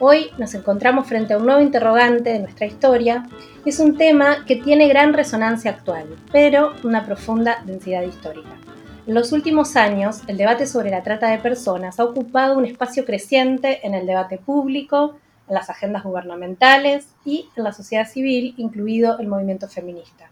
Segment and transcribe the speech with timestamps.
[0.00, 3.26] Hoy nos encontramos frente a un nuevo interrogante de nuestra historia.
[3.64, 8.50] Es un tema que tiene gran resonancia actual, pero una profunda densidad histórica.
[9.08, 13.04] En los últimos años, el debate sobre la trata de personas ha ocupado un espacio
[13.04, 15.16] creciente en el debate público,
[15.48, 20.30] en las agendas gubernamentales y en la sociedad civil, incluido el movimiento feminista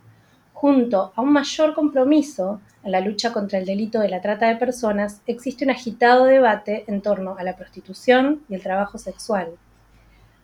[0.57, 4.57] junto a un mayor compromiso en la lucha contra el delito de la trata de
[4.57, 9.51] personas, existe un agitado debate en torno a la prostitución y el trabajo sexual.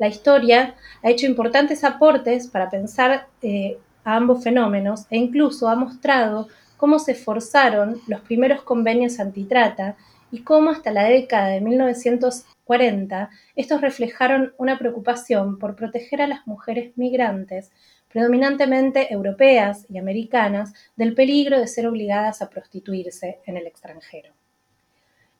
[0.02, 0.74] La historia
[1.04, 6.98] ha hecho importantes aportes para pensar eh, a ambos fenómenos e incluso ha mostrado cómo
[6.98, 9.94] se forzaron los primeros convenios antitrata
[10.32, 16.48] y cómo hasta la década de 1940 estos reflejaron una preocupación por proteger a las
[16.48, 17.70] mujeres migrantes
[18.08, 24.32] predominantemente europeas y americanas, del peligro de ser obligadas a prostituirse en el extranjero.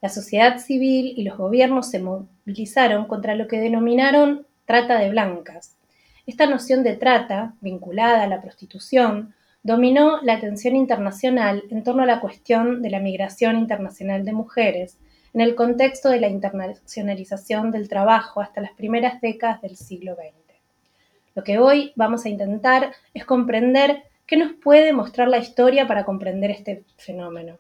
[0.01, 5.77] La sociedad civil y los gobiernos se movilizaron contra lo que denominaron trata de blancas.
[6.27, 12.07] Esta noción de trata, vinculada a la prostitución, dominó la atención internacional en torno a
[12.07, 14.99] la cuestión de la migración internacional de mujeres,
[15.35, 20.57] en el contexto de la internacionalización del trabajo hasta las primeras décadas del siglo XX.
[21.35, 26.05] Lo que hoy vamos a intentar es comprender qué nos puede mostrar la historia para
[26.05, 27.59] comprender este fenómeno.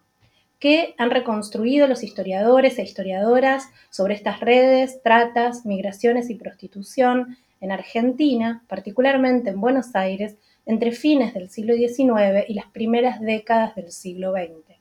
[0.62, 7.72] ¿Qué han reconstruido los historiadores e historiadoras sobre estas redes, tratas, migraciones y prostitución en
[7.72, 13.90] Argentina, particularmente en Buenos Aires, entre fines del siglo XIX y las primeras décadas del
[13.90, 14.76] siglo XX?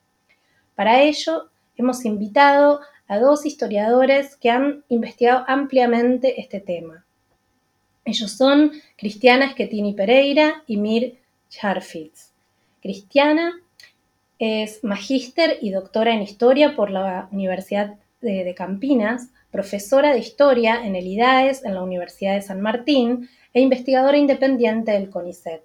[0.76, 7.08] Para ello, hemos invitado a dos historiadores que han investigado ampliamente este tema.
[8.06, 11.18] Ellos son Cristiana Schettini Pereira y Mir
[11.50, 12.34] Charfitz.
[12.84, 13.60] Cristiana
[14.42, 20.96] es magíster y doctora en historia por la Universidad de, Campinas, profesora de historia en
[20.96, 25.62] el IDAES en la Universidad de San Martín e investigadora independiente del CONICET.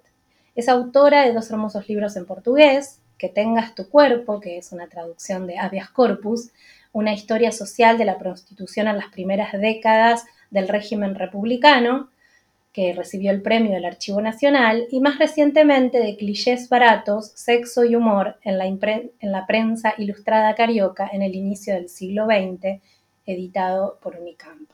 [0.55, 4.87] Es autora de dos hermosos libros en portugués, Que tengas tu cuerpo, que es una
[4.87, 6.51] traducción de Habeas Corpus,
[6.93, 12.11] una historia social de la prostitución en las primeras décadas del régimen republicano,
[12.77, 17.95] que recibió el premio del Archivo Nacional, y más recientemente de Clichés Baratos, Sexo y
[17.95, 22.79] Humor en la, en la prensa ilustrada carioca en el inicio del siglo XX,
[23.25, 24.69] editado por Unicamp.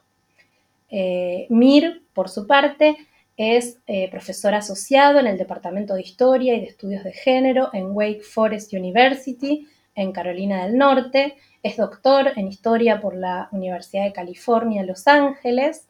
[0.90, 2.97] Eh, Mir, por su parte,
[3.38, 7.91] es eh, profesor asociado en el Departamento de Historia y de Estudios de Género en
[7.91, 9.66] Wake Forest University,
[9.96, 11.35] en Carolina del Norte.
[11.64, 15.88] Es doctor en Historia por la Universidad de California Los Ángeles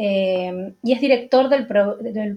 [0.00, 1.66] eh, y es director del,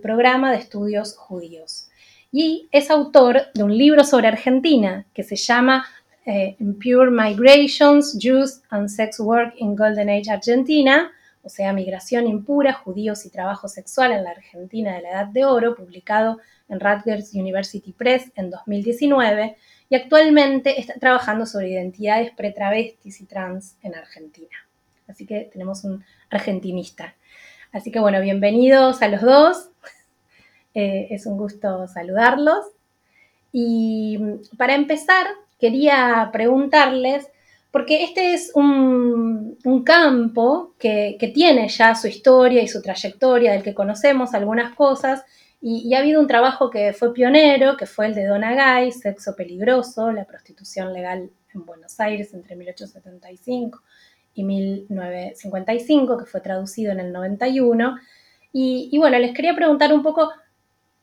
[0.02, 1.90] programa de estudios judíos.
[2.32, 5.86] Y es autor de un libro sobre Argentina que se llama
[6.26, 11.12] eh, Pure Migrations, Jews and Sex Work in Golden Age Argentina,
[11.44, 15.46] o sea, Migración impura, Judíos y Trabajo Sexual en la Argentina de la Edad de
[15.46, 19.56] Oro, publicado en Rutgers University Press en 2019,
[19.90, 24.56] y actualmente está trabajando sobre identidades pretravestis y trans en Argentina.
[25.08, 27.16] Así que tenemos un argentinista.
[27.72, 29.70] Así que bueno, bienvenidos a los dos.
[30.74, 32.66] Eh, es un gusto saludarlos.
[33.54, 34.18] Y
[34.58, 35.28] para empezar,
[35.60, 37.28] quería preguntarles,
[37.72, 43.74] porque este es un, campo que, tiene ya su historia y su trayectoria, del que
[43.74, 45.24] conocemos algunas cosas,
[45.62, 49.36] y, ha habido un trabajo que fue pionero, que fue el de Donna Gay, Sexo
[49.36, 53.82] Peligroso, la prostitución legal en Buenos Aires entre 1875
[54.34, 57.98] y 1955, que fue traducido en el 91.
[58.54, 60.32] Y, bueno, les quería preguntar un poco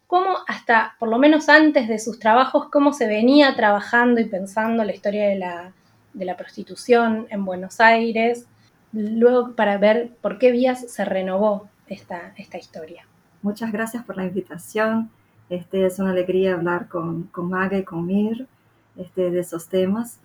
[0.07, 4.85] cómo hasta, por lo menos antes de sus trabajos, cómo se venía trabajando y pensando
[4.85, 5.73] la historia de la,
[6.13, 8.47] de la prostitución en Buenos Aires,
[8.93, 13.07] luego para ver por qué vías se renovó esta, esta historia.
[13.43, 15.11] Muchas gracias por la invitación.
[15.49, 18.47] Este, es una alegría hablar con, con Maga y con Mir
[18.97, 20.19] este, de esos temas.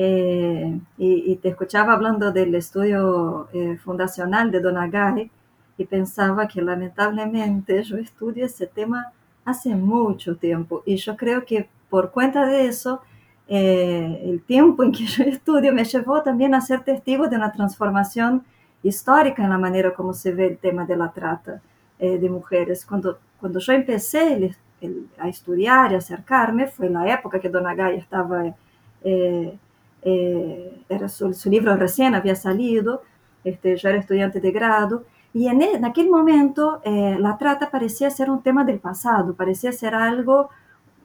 [0.00, 5.28] Eh, y, te escuchaba hablando del estudio eh, fundacional de Donagay
[5.76, 9.12] y pensaba que lamentablemente yo estudio ese tema
[9.44, 13.00] hace mucho tiempo y yo creo que por cuenta de eso,
[13.48, 17.50] eh, el tiempo en que yo estudio me llevó también a ser testigo de una
[17.50, 18.44] transformación
[18.84, 21.60] histórica en la manera como se ve el tema de la trata
[21.98, 22.86] de mujeres.
[22.86, 24.54] Cuando cuando yo empecé
[25.18, 28.44] a estudiar y acercarme, fue la época que Dona Gaia estaba,
[29.04, 29.58] eh,
[30.02, 33.02] eh, era su, libro recién había salido,
[33.44, 38.30] este, yo era estudiante de grado, y en, en aquel momento la trata parecía ser
[38.30, 40.48] un tema del pasado, parecía ser algo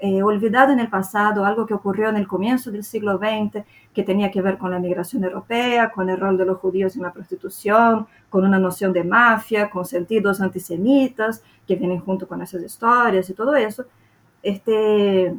[0.06, 3.64] eh, olvidado en el pasado, algo que ocurrió en el comienzo del siglo XX,
[3.94, 7.04] que tenía que ver con la migración europea, con el rol de los judíos en
[7.04, 12.62] la prostitución, con una noción de mafia, con sentidos antisemitas que vienen junto con esas
[12.64, 13.86] historias y todo eso,
[14.42, 15.36] este,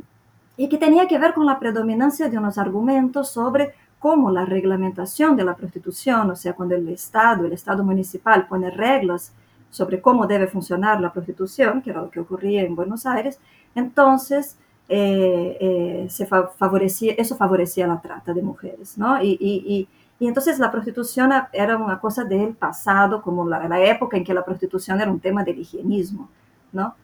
[0.56, 5.36] y que tenía que ver con la predominancia de unos argumentos sobre cómo la reglamentación
[5.36, 9.32] de la prostitución, o sea, cuando el Estado, el Estado municipal pone reglas
[9.70, 13.40] sobre cómo debe funcionar la prostitución, que era lo que ocurría en Buenos Aires,
[13.74, 14.56] entonces
[14.88, 19.20] eh, eh, se favorecía, eso favorecía la trata de mujeres, ¿no?
[19.22, 19.88] Y, y,
[20.20, 24.32] y, entonces la prostitución era una cosa del pasado, como la, la, época en que
[24.32, 26.28] la prostitución era un tema del higienismo,
[26.72, 26.94] ¿no?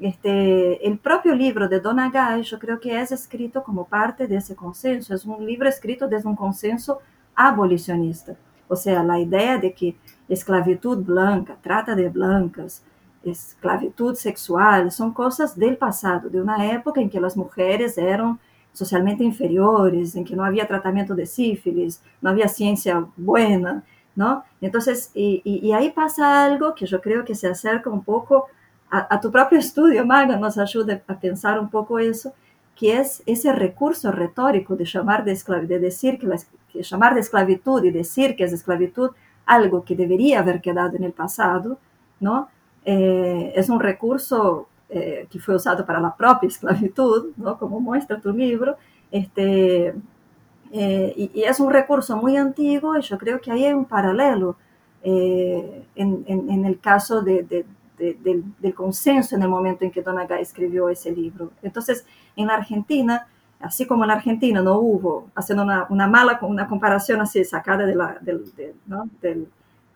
[0.00, 4.36] Este, el propio libro de Donna Gay, yo creo que es escrito como parte de
[4.36, 7.00] ese consenso, es un libro escrito desde un consenso
[7.34, 8.34] abolicionista,
[8.66, 12.82] o sea, la idea de que esclavitud blanca, trata de blancas,
[13.22, 18.38] esclavitud sexual, son cosas del pasado, de una época en que las mujeres eran
[18.72, 24.44] socialmente inferiores, en que no había tratamiento de sífilis, no había ciencia buena, ¿no?
[24.60, 28.46] Entonces, y, ahí pasa algo que yo creo que se acerca un poco
[28.90, 32.32] a, tu propio estudio, Maga, nos ayuda a pensar un poco eso,
[32.74, 36.26] que es ese recurso retórico de llamar de, de decir que,
[36.72, 39.10] que llamar de esclavitud y decir que es esclavitud
[39.46, 41.78] algo que debería haber quedado en el pasado,
[42.20, 42.48] ¿no?
[42.84, 47.58] Eh, es un recurso eh, que fue usado para la propia esclavitud, ¿no?
[47.58, 48.76] Como muestra tu libro,
[49.10, 49.94] este,
[50.72, 54.56] eh, y, es un recurso muy antiguo y yo creo que ahí hay un paralelo
[55.02, 57.64] en, en, el caso de, de,
[58.00, 61.52] del, del, consenso en el momento en que Donaga escribió ese libro.
[61.62, 63.26] Entonces, en la Argentina,
[63.60, 67.84] así como en la Argentina no hubo, haciendo una, una mala una comparación así sacada
[67.84, 69.08] de la, del, de, ¿no?
[69.20, 69.48] del,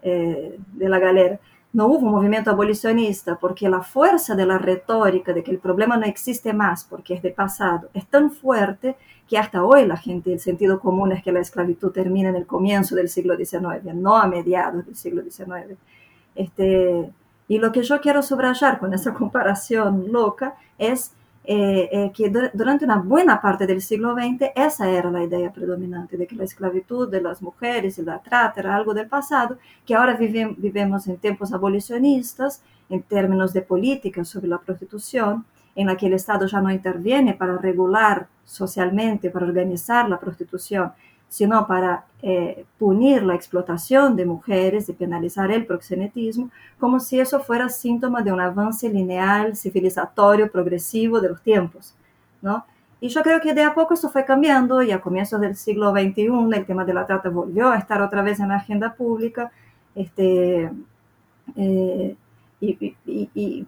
[0.02, 1.38] eh, de la galera,
[1.72, 5.96] no hubo un movimiento abolicionista porque la fuerza de la retórica de que el problema
[5.96, 8.96] no existe más porque es de pasado es tan fuerte
[9.28, 12.46] que hasta hoy la gente, el sentido común es que la esclavitud termina en el
[12.46, 15.78] comienzo del siglo XIX, no a mediados del siglo XIX.
[16.34, 17.10] Este,
[17.48, 21.12] y lo que yo quiero subrayar con esa comparación loca es
[21.46, 26.16] eh, eh, que durante una buena parte del siglo XX esa era la idea predominante,
[26.16, 29.94] de que la esclavitud de las mujeres y la trata era algo del pasado, que
[29.94, 35.44] ahora vivimos en tiempos abolicionistas en términos de política sobre la prostitución,
[35.76, 40.92] en la que el Estado ya no interviene para regular socialmente, para organizar la prostitución,
[41.34, 46.48] sino para eh, punir la explotación de mujeres y penalizar el proxenetismo,
[46.78, 51.92] como si eso fuera síntoma de un avance lineal, civilizatorio, progresivo de los tiempos,
[52.40, 52.64] ¿no?
[53.00, 55.90] Y yo creo que de a poco eso fue cambiando y a comienzos del siglo
[55.90, 59.50] XXI el tema de la trata volvió a estar otra vez en la agenda pública.
[59.96, 60.70] Este,
[61.56, 62.16] eh,
[62.60, 63.66] y,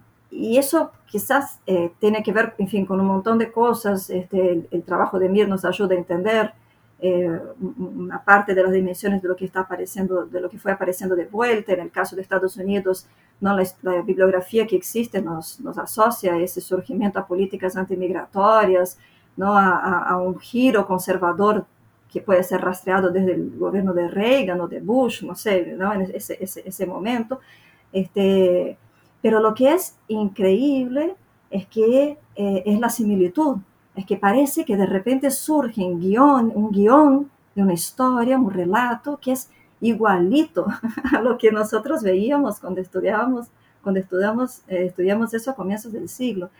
[0.57, 4.09] eso quizás eh, tiene que ver, en fin, con un montón de cosas.
[4.09, 6.53] Este, el, el trabajo de Mir nos ayuda a entender
[6.99, 10.71] eh, una parte de las dimensiones de lo que está apareciendo, de lo que fue
[10.71, 11.73] apareciendo de vuelta.
[11.73, 13.07] En el caso de Estados Unidos,
[13.39, 13.55] ¿no?
[13.55, 18.97] la, bibliografía que existe nos, nos, asocia a ese surgimiento a políticas antimigratorias,
[19.35, 19.55] ¿no?
[19.55, 21.65] A, un giro conservador
[22.11, 25.93] que puede ser rastreado desde el gobierno de Reagan o de Bush, no sé, ¿no?
[25.93, 27.39] en ese momento.
[27.93, 28.77] Este,
[29.21, 31.15] pero lo que es increíble
[31.49, 33.57] es que eh, es la similitud
[33.97, 38.51] es que parece que de repente surge un guion, un guion de una historia, un
[38.51, 39.49] relato que es
[39.81, 40.67] igualito
[41.15, 43.47] a lo que nosotros veíamos cuando estudiábamos,
[43.81, 46.51] cuando estudiamos, eh, estudiamos eso a comienzos del siglo.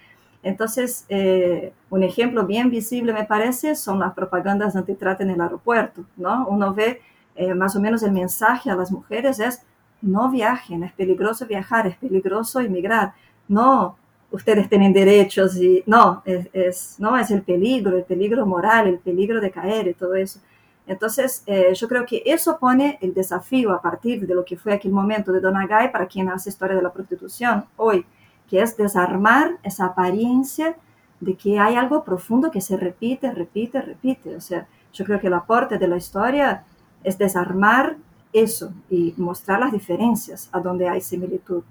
[0.42, 6.06] Entonces, eh, un ejemplo bien visible, me parece, son las propagandas antitrata en el aeropuerto,
[6.16, 6.48] ¿no?
[6.48, 7.02] Uno ve
[7.36, 9.62] eh, más o menos el mensaje a las mujeres es,
[10.02, 13.14] no viajen, es peligroso viajar, es peligroso emigrar,
[13.48, 13.96] no,
[14.32, 19.40] ustedes tienen derechos y no, es, no, es el peligro, el peligro moral, el peligro
[19.40, 20.40] de caer y todo eso.
[20.86, 24.74] Entonces, eh, yo creo que eso pone el desafío a partir de lo que fue
[24.74, 28.06] aquel momento de Donna Gay para quien hace historia de la prostitución hoy,
[28.50, 30.78] que es desarmar esa apariencia
[31.20, 34.36] de que hay algo profundo que se repite, repite, repite.
[34.36, 36.64] O sea, yo creo que el aporte de la historia
[37.04, 37.98] es desarmar
[38.32, 41.64] eso y mostrar las diferencias a donde hay similitud.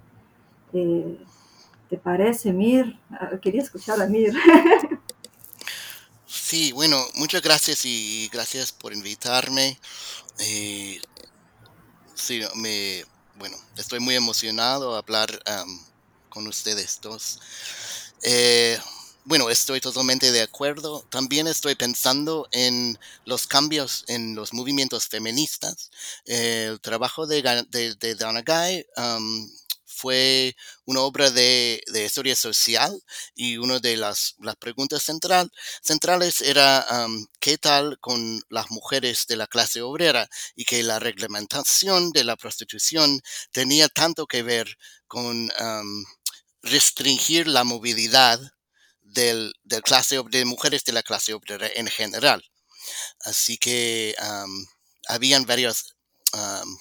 [0.73, 1.19] Eh,
[1.89, 2.99] ¿Te parece, Mir?
[3.11, 4.35] Ah, quería escuchar a Mir.
[6.29, 9.81] Sí, bueno, muchas gracias y gracias por invitarme.
[10.39, 11.01] Eh,
[12.15, 13.05] sí, me,
[13.37, 15.43] bueno, estoy muy emocionado a hablar
[16.29, 17.41] con ustedes dos.
[18.23, 18.79] Eh,
[19.25, 21.05] bueno, estoy totalmente de acuerdo.
[21.11, 25.91] También estoy pensando en los cambios en los movimientos feministas.
[26.27, 29.51] el trabajo de, de, de Donna Guy um,
[29.97, 33.03] fue una obra de, historia social
[33.35, 35.51] y una de las, preguntas central,
[35.83, 36.87] centrales era
[37.41, 42.37] qué tal con las mujeres de la clase obrera y que la reglamentación de la
[42.37, 43.21] prostitución
[43.53, 44.77] tenía tanto que ver
[45.07, 45.51] con
[46.63, 48.41] restringir la movilidad
[49.03, 49.83] del, del,
[50.31, 52.45] de mujeres de la clase obrera en general.
[53.21, 54.67] Así que um,
[55.09, 55.97] habían varias,
[56.33, 56.79] um,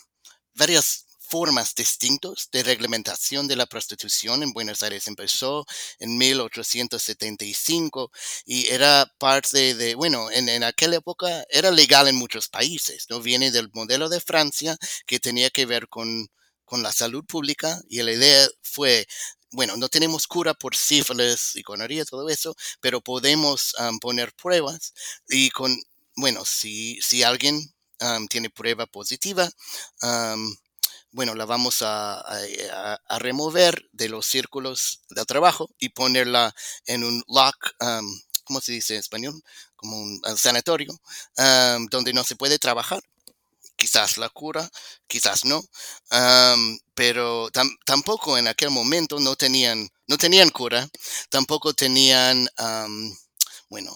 [0.53, 5.07] varias formas distintas de reglamentación de la prostitución en Buenos Aires.
[5.07, 5.65] Empezó
[5.99, 8.11] en 1875
[8.45, 13.19] y era parte de, bueno, en, en, aquella época era legal en muchos países, ¿no?
[13.21, 16.27] Viene del modelo de Francia que tenía que ver con,
[16.65, 19.07] con la salud pública y la idea fue
[19.55, 24.93] bueno, no tenemos cura por sífilis y gonorrea, todo eso, pero podemos um, poner pruebas
[25.29, 25.75] y con,
[26.15, 29.49] bueno, si, si alguien um, tiene prueba positiva,
[30.01, 30.55] um,
[31.15, 36.53] bueno, la vamos a, a, a, remover de los círculos de trabajo y ponerla
[36.85, 37.55] en un lock,
[38.43, 39.41] ¿cómo se dice en español?
[39.77, 40.93] Como un, un sanatorio,
[41.89, 43.01] donde no se puede trabajar
[43.77, 44.69] quizás la cura,
[45.07, 45.59] quizás no,
[46.11, 50.87] um, pero tam tampoco en aquel momento no tenían, no tenían cura,
[51.29, 53.15] tampoco tenían, um,
[53.69, 53.91] bueno,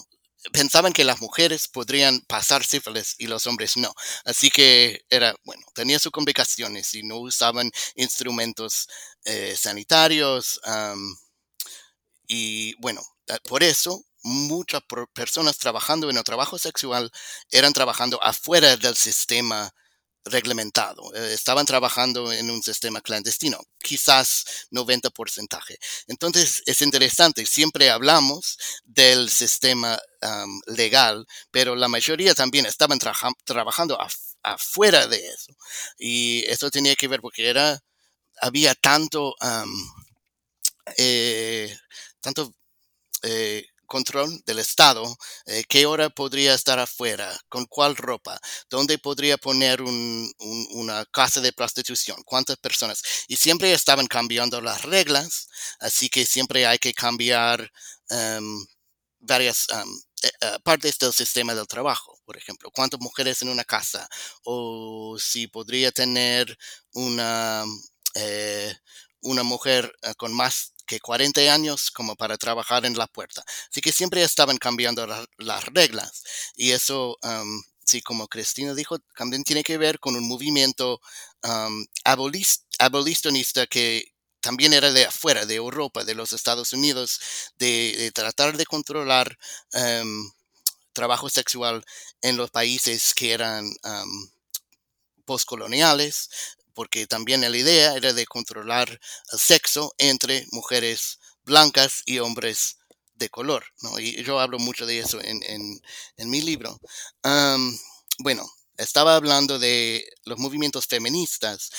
[0.51, 3.93] pensaban que las mujeres podrían pasar sífilis y los hombres no.
[4.25, 8.87] Así que era, bueno, tenía sus complicaciones y no usaban instrumentos
[9.25, 10.59] eh, sanitarios.
[12.27, 13.01] Y bueno,
[13.47, 14.81] por eso muchas
[15.13, 17.11] personas trabajando en el trabajo sexual
[17.51, 19.73] eran trabajando afuera del sistema
[20.25, 25.77] reglamentado, eh, estaban trabajando en un sistema clandestino, quizás 90%.
[26.07, 29.99] Entonces es interesante, siempre hablamos del sistema
[30.67, 33.13] legal, pero la mayoría también estaban tra
[33.45, 33.97] trabajando
[34.43, 35.53] afuera de eso.
[35.97, 37.79] Y eso tenía que ver porque era,
[38.41, 39.35] había tanto,
[40.97, 41.75] eh,
[43.23, 45.17] eh, control del Estado,
[45.47, 51.05] eh, qué hora podría estar afuera, con cuál ropa, dónde podría poner un, un, una
[51.07, 53.03] casa de prostitución, cuántas personas.
[53.27, 55.49] Y siempre estaban cambiando las reglas,
[55.81, 57.71] así que siempre hay que cambiar
[58.09, 58.65] um,
[59.19, 59.89] varias um,
[60.43, 64.07] uh, partes del sistema del trabajo, por ejemplo, cuántas mujeres en una casa,
[64.43, 66.57] o si podría tener
[66.93, 67.65] una,
[68.15, 68.73] eh,
[69.21, 73.43] una mujer uh, con más que 40 años como para trabajar en la puerta.
[73.69, 76.23] Así que siempre estaban cambiando la, las reglas.
[76.55, 80.99] Y eso, um, sí, como Cristina dijo, también tiene que ver con un movimiento
[82.79, 87.19] abolicionista que también era de afuera, de Europa, de los Estados Unidos,
[87.57, 89.37] de, tratar de controlar
[89.73, 90.31] um,
[90.93, 91.85] trabajo sexual
[92.21, 93.71] en los países que eran
[95.25, 96.29] postcoloniales,
[96.79, 99.01] porque también la idea era de controlar
[99.33, 102.77] el sexo entre mujeres blancas y hombres
[103.15, 103.99] de color, ¿no?
[103.99, 106.79] Y yo hablo mucho de eso en, en, mi libro.
[108.19, 111.69] Bueno, estaba hablando de los movimientos feministas.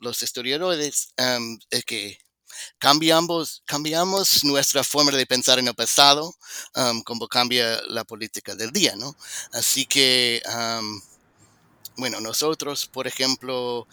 [0.00, 1.14] Los historiadores
[1.70, 2.18] es que
[2.78, 6.34] cambiamos, cambiamos nuestra forma de pensar en el pasado
[7.04, 9.14] como cambia la política del día, ¿no?
[9.52, 10.42] Así que,
[11.96, 13.86] bueno, nosotros, por ejemplo,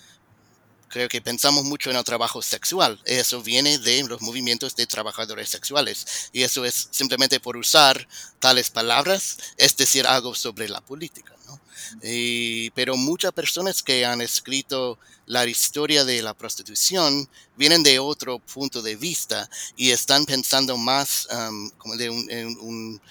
[0.90, 3.00] creo que pensamos mucho en el trabajo sexual.
[3.06, 6.30] Eso viene de los movimientos de trabajadores sexuales.
[6.32, 8.08] Y eso es simplemente por usar
[8.40, 11.36] tales palabras, es decir, algo sobre la política.
[11.48, 11.60] ¿no?
[12.02, 18.40] Y, pero muchas personas que han escrito la historia de la prostitución vienen de otro
[18.40, 22.30] punto de vista y están pensando más um, como de un,
[22.62, 23.02] un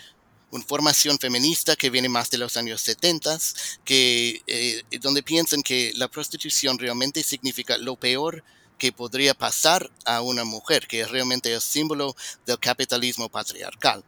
[0.55, 3.39] una formación feminista que viene más de los años 70,
[3.85, 8.45] que, eh, donde piensan que la prostitución realmente significa lo peor
[8.79, 12.15] que podría pasar a una mujer, que realmente es símbolo
[12.47, 14.05] del capitalismo patriarcal.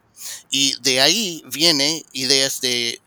[0.49, 3.01] Y de ahí viene ideas de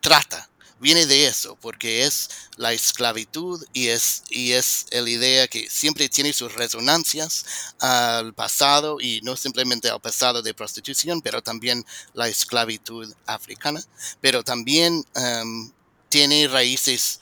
[0.00, 0.50] trata,
[0.82, 6.08] viene de eso, porque es la esclavitud y es, y es la idea que siempre
[6.08, 7.44] tiene sus resonancias
[7.78, 13.82] al pasado y no simplemente al pasado de prostitución, pero también la esclavitud africana,
[14.20, 15.72] pero también um,
[16.08, 17.20] tiene raíces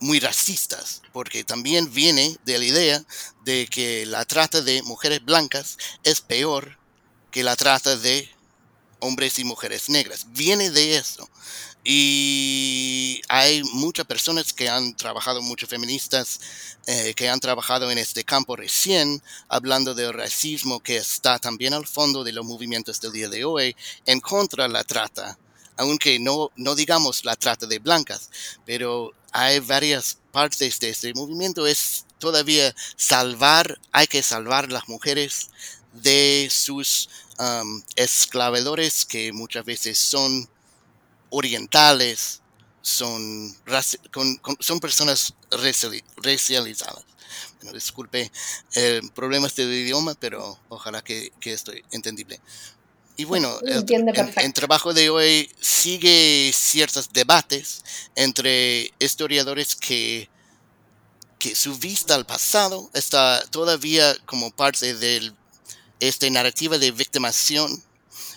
[0.00, 3.04] muy racistas, porque también viene de la idea
[3.44, 6.78] de que la trata de mujeres blancas es peor
[7.32, 8.30] que la trata de
[9.00, 10.26] hombres y mujeres negras.
[10.30, 11.28] Viene de eso.
[11.90, 16.38] Y hay muchas personas que han trabajado, muchas feministas
[16.86, 21.86] eh, que han trabajado en este campo recién, hablando del racismo que está también al
[21.86, 25.38] fondo de los movimientos del día de hoy en contra de la trata,
[25.78, 28.28] aunque no, no digamos la trata de blancas,
[28.66, 35.48] pero hay varias partes de este movimiento, es todavía salvar, hay que salvar las mujeres
[35.94, 40.50] de sus um, esclavadores que muchas veces son
[41.30, 42.42] orientales,
[42.82, 43.54] son,
[44.60, 47.04] son personas racializadas.
[47.72, 48.30] disculpe
[48.74, 52.40] eh, problemas de idioma, pero ojalá que, que esto entendible.
[53.16, 57.82] Y bueno, el, trabajo de hoy sigue ciertos debates
[58.14, 60.30] entre historiadores que,
[61.40, 65.32] que su vista al pasado está todavía como parte de
[65.98, 67.82] esta narrativa de victimación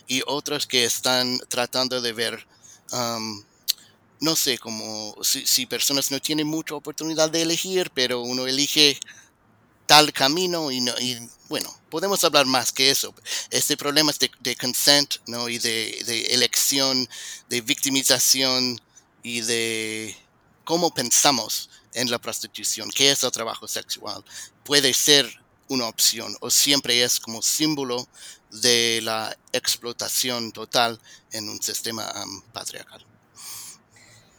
[0.08, 2.48] y otros que están tratando de ver
[2.92, 9.00] no sé, como si, personas no tienen mucha oportunidad de elegir, pero uno elige
[9.88, 11.18] tal camino y, no, y
[11.50, 13.14] bueno, podemos hablar más que eso.
[13.50, 15.50] Este problema es de, consent, ¿no?
[15.50, 17.10] Y de, de, elección,
[17.50, 18.80] de victimización
[19.24, 20.16] y de
[20.64, 24.24] cómo pensamos en la prostitución, qué es el trabajo sexual.
[24.64, 25.41] Puede ser
[25.72, 28.08] una opción o siempre es como símbolo
[28.62, 31.00] de la explotación total
[31.32, 32.12] en un sistema
[32.52, 33.06] patriarcal.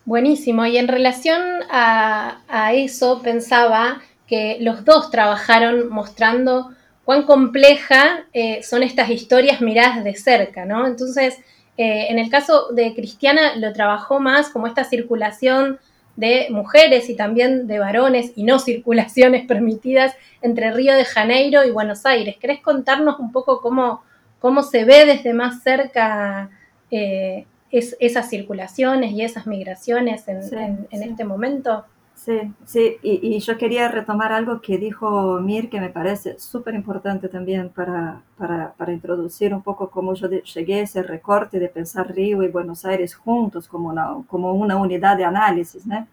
[0.04, 0.66] Buenísimo.
[0.66, 6.72] Y en relación a, eso, pensaba que los dos trabajaron mostrando
[7.04, 10.86] cuán compleja eh, son estas historias miradas de cerca, ¿no?
[10.86, 11.38] Entonces,
[11.78, 15.80] eh, en el caso de Cristiana lo trabajó más como esta circulación
[16.16, 21.70] de mujeres y también de varones y no circulaciones permitidas entre Río de Janeiro y
[21.70, 22.36] Buenos Aires.
[22.38, 24.02] ¿Querés contarnos un poco cómo,
[24.38, 26.50] cómo se ve desde más cerca
[26.90, 31.86] eh, esas circulaciones y esas migraciones en, este momento?
[32.24, 37.28] Sí, sí, y, yo quería retomar algo que dijo Mir, que me parece súper importante
[37.28, 42.14] también para, para, para, introducir un poco cómo yo llegué a ese recorte de pensar
[42.14, 46.06] Río y Buenos Aires juntos como una, como una unidad de análisis, ¿no?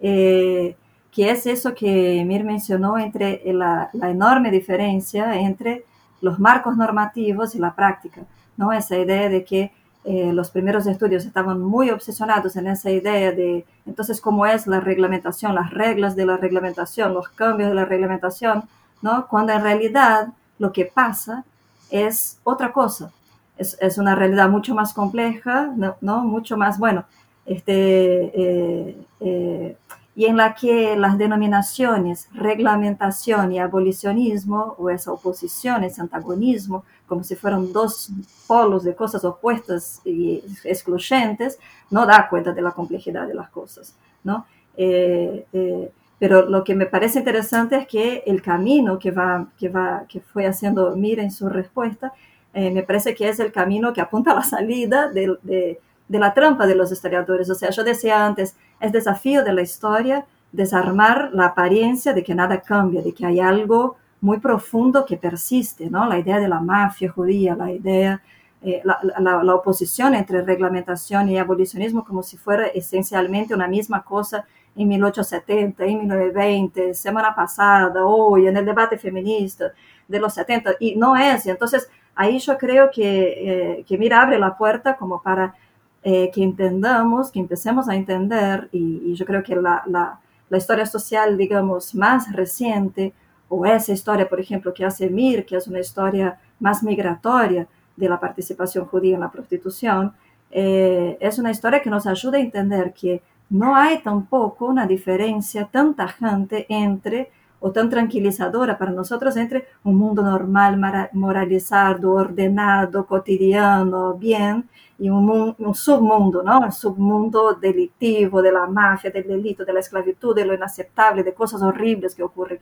[0.00, 0.76] Eh,
[1.10, 5.86] que es eso que Mir mencionó entre la, la, enorme diferencia entre
[6.20, 8.20] los marcos normativos y la práctica,
[8.58, 8.70] ¿no?
[8.70, 9.72] Esa idea de que
[10.04, 14.80] eh, los primeros estudios estaban muy obsesionados en esa idea de entonces cómo es la
[14.80, 18.64] reglamentación, las reglas de la reglamentación, los cambios de la reglamentación,
[19.02, 19.26] ¿no?
[19.28, 21.44] Cuando en realidad lo que pasa
[21.90, 23.10] es otra cosa,
[23.56, 26.22] es, es una realidad mucho más compleja, ¿no?
[26.22, 27.04] Mucho más, bueno,
[27.48, 29.76] este, eh, eh,
[30.18, 37.22] y en la que las denominaciones reglamentación y abolicionismo, o esa oposición, ese antagonismo, como
[37.22, 38.10] si fueran dos
[38.48, 41.60] polos de cosas opuestas y excluyentes,
[41.92, 44.44] no da cuenta de la complejidad de las cosas, ¿no?
[44.76, 49.68] Eh, eh, pero lo que me parece interesante es que el camino que, va, que,
[49.68, 52.12] va, que fue haciendo Mira en su respuesta,
[52.54, 56.18] eh, me parece que es el camino que apunta a la salida de, de, de
[56.18, 57.48] la trampa de los historiadores.
[57.50, 62.34] O sea, yo decía antes, es desafío de la historia desarmar la apariencia de que
[62.34, 66.06] nada cambia, de que hay algo muy profundo que persiste, ¿no?
[66.06, 68.20] La idea de la mafia judía, la idea,
[68.62, 74.88] eh, la, oposición entre reglamentación y abolicionismo como si fuera esencialmente una misma cosa en
[74.88, 79.72] 1870, en 1920, semana pasada, hoy, en el debate feminista
[80.08, 81.46] de los 70, y no es.
[81.46, 85.54] Entonces, ahí yo creo que, eh, que mira, abre la puerta como para
[86.02, 90.86] eh, que entendamos, que empecemos a entender, y, yo creo que la, la, la, historia
[90.86, 93.12] social, digamos, más reciente,
[93.48, 98.08] o esa historia, por ejemplo, que hace Mir, que es una historia más migratoria de
[98.08, 100.14] la participación judía en la prostitución,
[100.50, 105.66] eh, es una historia que nos ayuda a entender que no hay tampoco una diferencia
[105.66, 114.14] tan tajante entre o tan tranquilizadora para nosotros entre un mundo normal, moralizado, ordenado, cotidiano,
[114.14, 114.68] bien,
[114.98, 116.64] y un, un, submundo, ¿no?
[116.64, 121.34] El submundo delictivo, de la mafia, del delito, de la esclavitud, de lo inaceptable, de
[121.34, 122.60] cosas horribles que ocurren.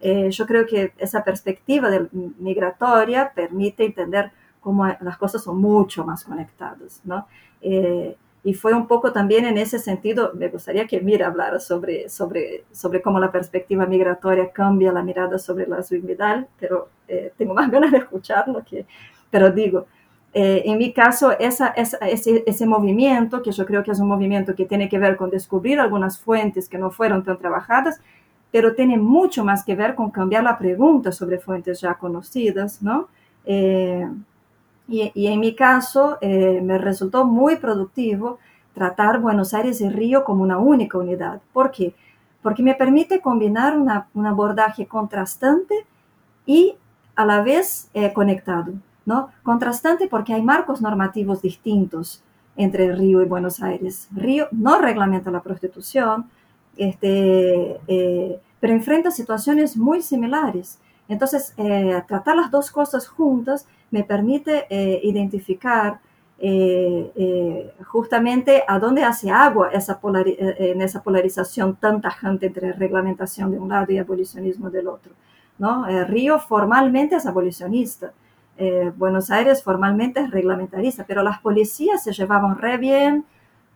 [0.00, 6.04] Eh, yo creo que esa perspectiva de, migratoria permite entender cómo las cosas son mucho
[6.04, 7.26] más conectadas, ¿no?
[7.60, 12.08] Eh, y fue un poco también en ese sentido, me gustaría que Mira hablara sobre,
[12.08, 17.54] sobre, sobre cómo la perspectiva migratoria cambia la mirada sobre la Vidal, pero eh, tengo
[17.54, 18.84] más ganas de escucharlo que,
[19.30, 19.86] pero digo,
[20.34, 24.08] eh, en mi caso, esa, esa, ese, ese, movimiento, que yo creo que es un
[24.08, 28.00] movimiento que tiene que ver con descubrir algunas fuentes que no fueron tan trabajadas,
[28.50, 33.08] pero tiene mucho más que ver con cambiar la pregunta sobre fuentes ya conocidas, ¿no?
[33.44, 34.06] Eh,
[34.88, 38.38] y, y, en mi caso, eh, me resultó muy productivo
[38.74, 41.40] tratar Buenos Aires y Río como una única unidad.
[41.52, 41.94] ¿Por qué?
[42.42, 45.86] Porque me permite combinar un abordaje contrastante
[46.46, 46.74] y
[47.14, 48.72] a la vez eh, conectado.
[49.04, 49.30] ¿no?
[49.42, 52.22] Contrastante porque hay marcos normativos distintos
[52.56, 54.08] entre Río y Buenos Aires.
[54.12, 56.30] Río no reglamenta la prostitución,
[56.76, 60.78] este, eh, pero enfrenta situaciones muy similares.
[61.08, 66.00] Entonces, eh, tratar las dos cosas juntas me permite eh, identificar
[67.86, 73.68] justamente a dónde hace agua esa en esa polarización tan tajante entre reglamentación de un
[73.68, 75.12] lado y abolicionismo del otro.
[75.58, 75.86] ¿no?
[76.06, 78.12] Río formalmente es abolicionista,
[78.58, 83.24] eh, Buenos Aires formalmente es reglamentarista, pero las policías se llevaban re bien,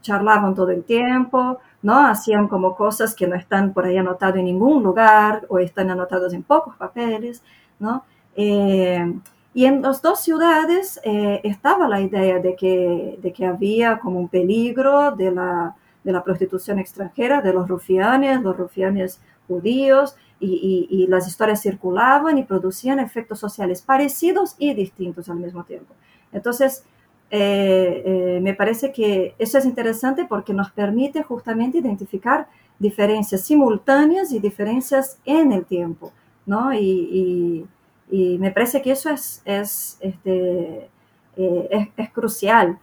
[0.03, 2.05] charlaban todo el tiempo, ¿no?
[2.05, 6.33] Hacían como cosas que no están por ahí anotadas en ningún lugar o están anotados
[6.33, 7.45] en pocos papeles,
[7.79, 8.05] ¿no?
[8.35, 9.15] Eh,
[9.55, 14.19] y en las dos ciudades eh, estaba la idea de que, de que había como
[14.19, 21.07] un peligro de la, de la prostitución extranjera, de los rufianes, los rufianes judíos, y,
[21.09, 25.95] las historias circulaban y producían efectos sociales parecidos y distintos al mismo tiempo.
[26.33, 26.85] Entonces,
[27.31, 34.33] eh, eh, me parece que eso es interesante porque nos permite justamente identificar diferencias simultáneas
[34.33, 36.13] y diferencias en el tiempo,
[36.47, 36.73] ¿no?
[36.73, 37.67] Y,
[38.09, 40.89] me parece que eso es, es, este,
[41.37, 42.79] eh, es crucial.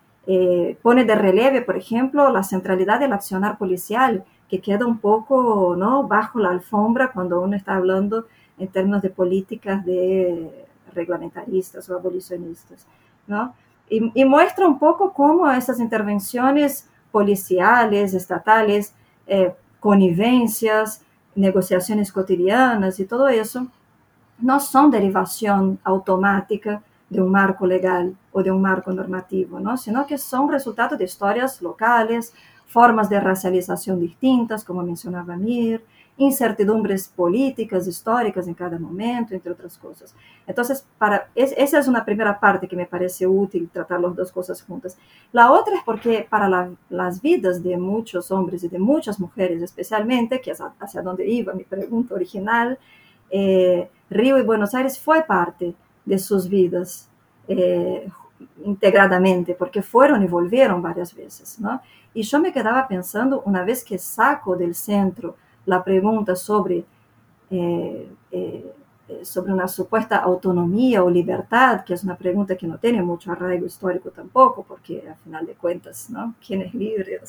[0.81, 6.07] pone de relieve, por ejemplo, la centralidad del accionar policial que queda un poco ¿no?
[6.07, 8.27] bajo la alfombra cuando uno está hablando
[8.59, 12.85] en términos de políticas de reglamentaristas o abolicionistas.
[13.27, 13.53] ¿no?
[13.89, 18.93] Y, muestra un poco cómo esas intervenciones policiales, estatales,
[19.27, 21.01] eh, connivencias,
[21.35, 23.67] negociaciones cotidianas y todo eso,
[24.39, 29.77] no son derivación automática de un marco legal o de un marco normativo, ¿no?
[29.77, 32.33] sino que son resultado de historias locales,
[32.65, 35.83] formas de racialización distintas, como mencionaba Mir,
[36.17, 40.15] incertidumbres políticas, históricas en cada momento, entre otras cosas.
[40.45, 44.61] Entonces, para, esa es una primera parte que me parece útil tratar las dos cosas
[44.61, 44.97] juntas.
[45.31, 50.39] La otra es porque para las vidas de muchos hombres y de muchas mujeres especialmente,
[50.39, 52.77] que es hacia donde iba mi pregunta original,
[53.31, 55.73] eh, Río y Buenos Aires fue parte
[56.05, 57.09] de sus vidas
[57.47, 58.07] eh,
[58.63, 61.81] integradamente, porque fueron y volvieron varias veces, ¿no?
[62.13, 66.83] Y yo me quedaba pensando, una vez que saco del centro la pregunta sobre,
[67.49, 68.73] eh, eh,
[69.23, 73.65] sobre una supuesta autonomía o libertad, que es una pregunta que no tiene mucho arraigo
[73.65, 76.35] histórico tampoco, porque al final de cuentas, ¿no?
[76.45, 77.19] ¿Quién es libre?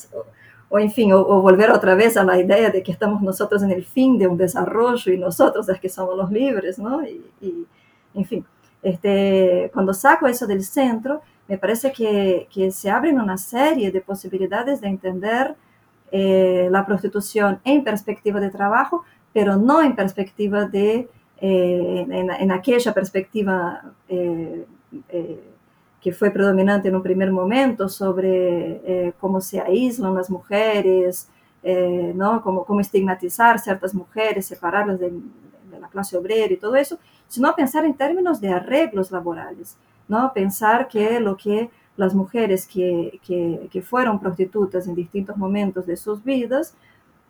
[0.69, 3.71] O, en fin, o, volver otra vez a la idea de que estamos nosotros en
[3.71, 7.07] el fin de un desarrollo y nosotros es que somos los libres, ¿no?
[7.07, 7.67] Y, y
[8.15, 8.45] en fin,
[8.83, 14.01] este, cuando saco eso del centro, me parece que, que se abren una serie de
[14.01, 15.57] posibilidades de entender
[16.17, 21.09] eh, la prostitución en perspectiva de trabajo, pero no en perspectiva de,
[21.41, 24.65] eh, en, aquella perspectiva eh,
[26.01, 31.29] que fue predominante en un primer momento sobre cómo se aíslan las mujeres,
[32.15, 32.43] ¿no?
[32.43, 37.53] Cómo, cómo, estigmatizar ciertas mujeres, separarlas de, de la clase obrera y todo eso, sino
[37.57, 39.77] pensar en términos de arreglos laborales.
[40.07, 40.33] ¿no?
[40.33, 46.25] Pensar que lo que las mujeres que, que, fueron prostitutas en distintos momentos de sus
[46.25, 46.75] vidas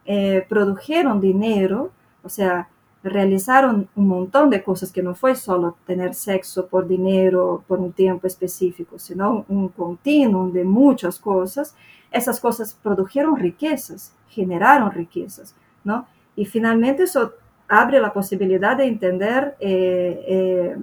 [0.07, 1.91] eh, produjeron dinero,
[2.23, 2.69] o sea,
[3.03, 7.93] realizaron un montón de cosas que no fue solo tener sexo por dinero por un
[7.93, 11.77] tiempo específico, sino un continuum de muchas cosas.
[12.11, 16.07] Esas cosas produjeron riquezas, generaron riquezas, ¿no?
[16.35, 17.35] Y finalmente eso
[17.69, 20.77] abre la posibilidad de entender eh, eh,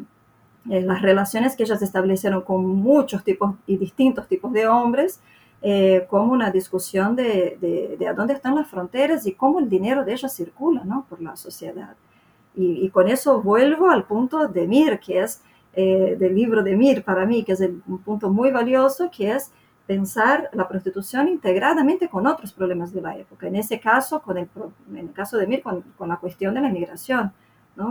[0.70, 5.20] eh, las relaciones que ellas establecieron con muchos tipos y distintos tipos de hombres,
[5.64, 10.04] eh, como una discusión de, de, a dónde están las fronteras y cómo el dinero
[10.04, 11.06] de ellas circula ¿no?
[11.10, 11.96] por la sociedad.
[12.54, 15.42] Y, con eso vuelvo al punto de Mir, que es
[15.74, 19.52] eh, del libro de Mir para mí, que es un punto muy valioso, que es
[19.88, 23.48] pensar la prostitución integradamente con otros problemas de la época.
[23.48, 24.50] En ese caso, con el,
[24.90, 27.32] en el caso de Mir, con, con la cuestión de la inmigración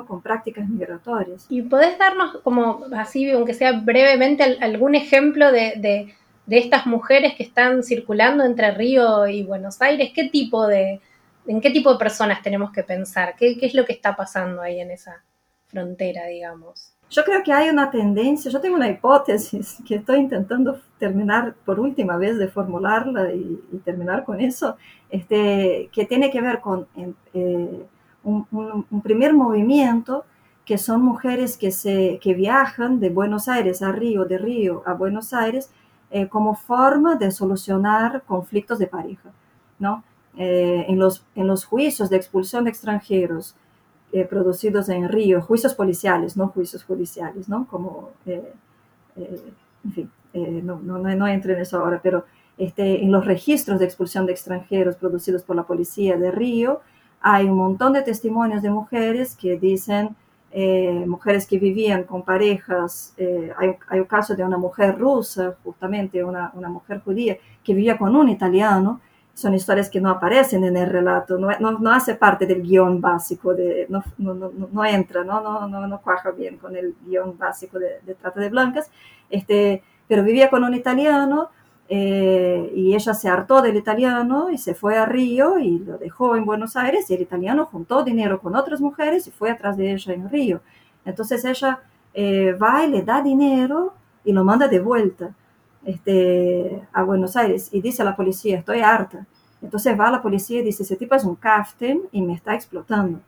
[0.06, 1.46] con prácticas migratorias.
[1.48, 6.14] ¿Y podés darnos, como así, aunque sea brevemente, algún ejemplo de,
[6.48, 10.10] estas mujeres que están circulando entre Río y Buenos Aires?
[10.14, 11.00] ¿Qué tipo de,
[11.46, 13.34] ¿En qué tipo de personas tenemos que pensar?
[13.36, 15.24] ¿Qué, es lo que está pasando ahí en esa
[15.66, 16.92] frontera, digamos?
[17.08, 21.80] Yo creo que hay una tendencia, yo tengo una hipótesis que estoy intentando terminar por
[21.80, 24.76] última vez de formularla y, terminar con eso,
[25.08, 26.86] este, que tiene que ver con
[27.34, 27.82] eh,
[28.22, 30.24] un, primer movimiento
[30.64, 34.94] que son mujeres que, se, que viajan de Buenos Aires a Río, de Río a
[34.94, 35.70] Buenos Aires,
[36.10, 39.30] eh, como forma de solucionar conflictos de pareja,
[39.78, 40.04] ¿no?
[40.36, 43.56] Eh, en, los, en los juicios de expulsión de extranjeros
[44.28, 47.66] producidos en Río, juicios policiales, no juicios judiciales, ¿no?
[47.68, 50.10] Como, en fin,
[50.64, 52.24] no, no, no, entro en eso ahora, pero
[52.58, 56.80] este, en los registros de expulsión de extranjeros producidos por la policía de Río,
[57.20, 60.16] hay un montón de testimonios de mujeres que dicen,
[60.52, 65.54] eh, mujeres que vivían con parejas, eh, hay, hay, un caso de una mujer rusa,
[65.62, 69.00] justamente una, una, mujer judía, que vivía con un italiano,
[69.32, 73.00] son historias que no aparecen en el relato, no, no, no hace parte del guion
[73.00, 75.40] básico, de, no, no, entra, ¿no?
[75.68, 78.90] No, no, cuaja bien con el guion básico de, de Trata de Blancas,
[79.30, 81.50] este, pero vivía con un italiano,
[81.92, 86.36] eh, y ella se hartó del italiano y se fue a Río y lo dejó
[86.36, 89.92] en Buenos Aires y el italiano juntó dinero con otras mujeres y fue atrás de
[89.92, 90.60] ella en Río.
[91.04, 91.80] Entonces ella
[92.14, 93.92] eh, va y le da dinero
[94.24, 95.34] y lo manda de vuelta
[95.84, 99.26] este, a Buenos Aires y dice a la policía, estoy harta.
[99.60, 102.54] Entonces va a la policía y dice, ese tipo es un kaften y me está
[102.54, 103.18] explotando.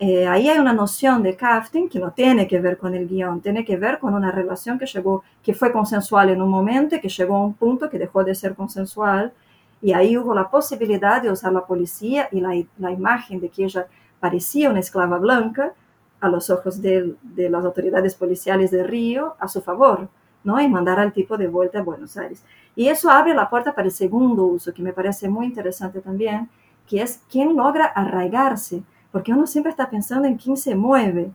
[0.00, 3.40] Eh, ahí hay una noción de casting que no tiene que ver con el guion,
[3.40, 7.08] tiene que ver con una relación que llegó, que fue consensual en un momento que
[7.08, 9.32] llegó a un punto que dejó de ser consensual.
[9.80, 13.64] Y ahí hubo la posibilidad de usar la policía y la, la imagen de que
[13.64, 13.86] ella
[14.20, 15.72] parecía una esclava blanca
[16.20, 20.08] a los ojos de, de, las autoridades policiales de Río a su favor,
[20.44, 20.60] ¿no?
[20.60, 22.44] Y mandar al tipo de vuelta a Buenos Aires.
[22.76, 26.48] Y eso abre la puerta para el segundo uso, que me parece muy interesante también,
[26.88, 31.30] que es quién logra arraigarse porque uno siempre está pensando en quién se mueve,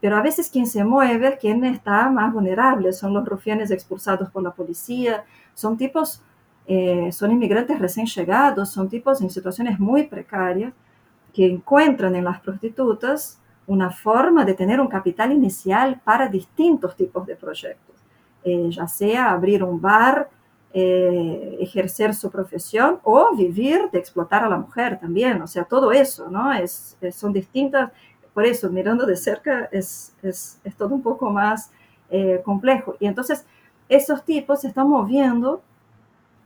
[0.00, 4.42] pero a veces quien se mueve, quien está más vulnerable, son los rufianes expulsados por
[4.42, 6.22] la policía, son tipos,
[6.66, 10.72] eh, son inmigrantes recién llegados, son tipos en situaciones muy precarias
[11.34, 17.26] que encuentran en las prostitutas una forma de tener un capital inicial para distintos tipos
[17.26, 17.94] de proyectos,
[18.42, 20.28] eh, ya sea abrir un bar,
[20.72, 25.90] eh, ejercer su profesión o vivir de explotar a la mujer también, o sea, todo
[25.90, 26.52] eso, ¿no?
[26.52, 27.90] Es, son distintas,
[28.32, 31.72] por eso, mirando de cerca es, es, es todo un poco más
[32.08, 32.94] eh, complejo.
[33.00, 33.44] Y entonces,
[33.88, 35.60] esos tipos se están moviendo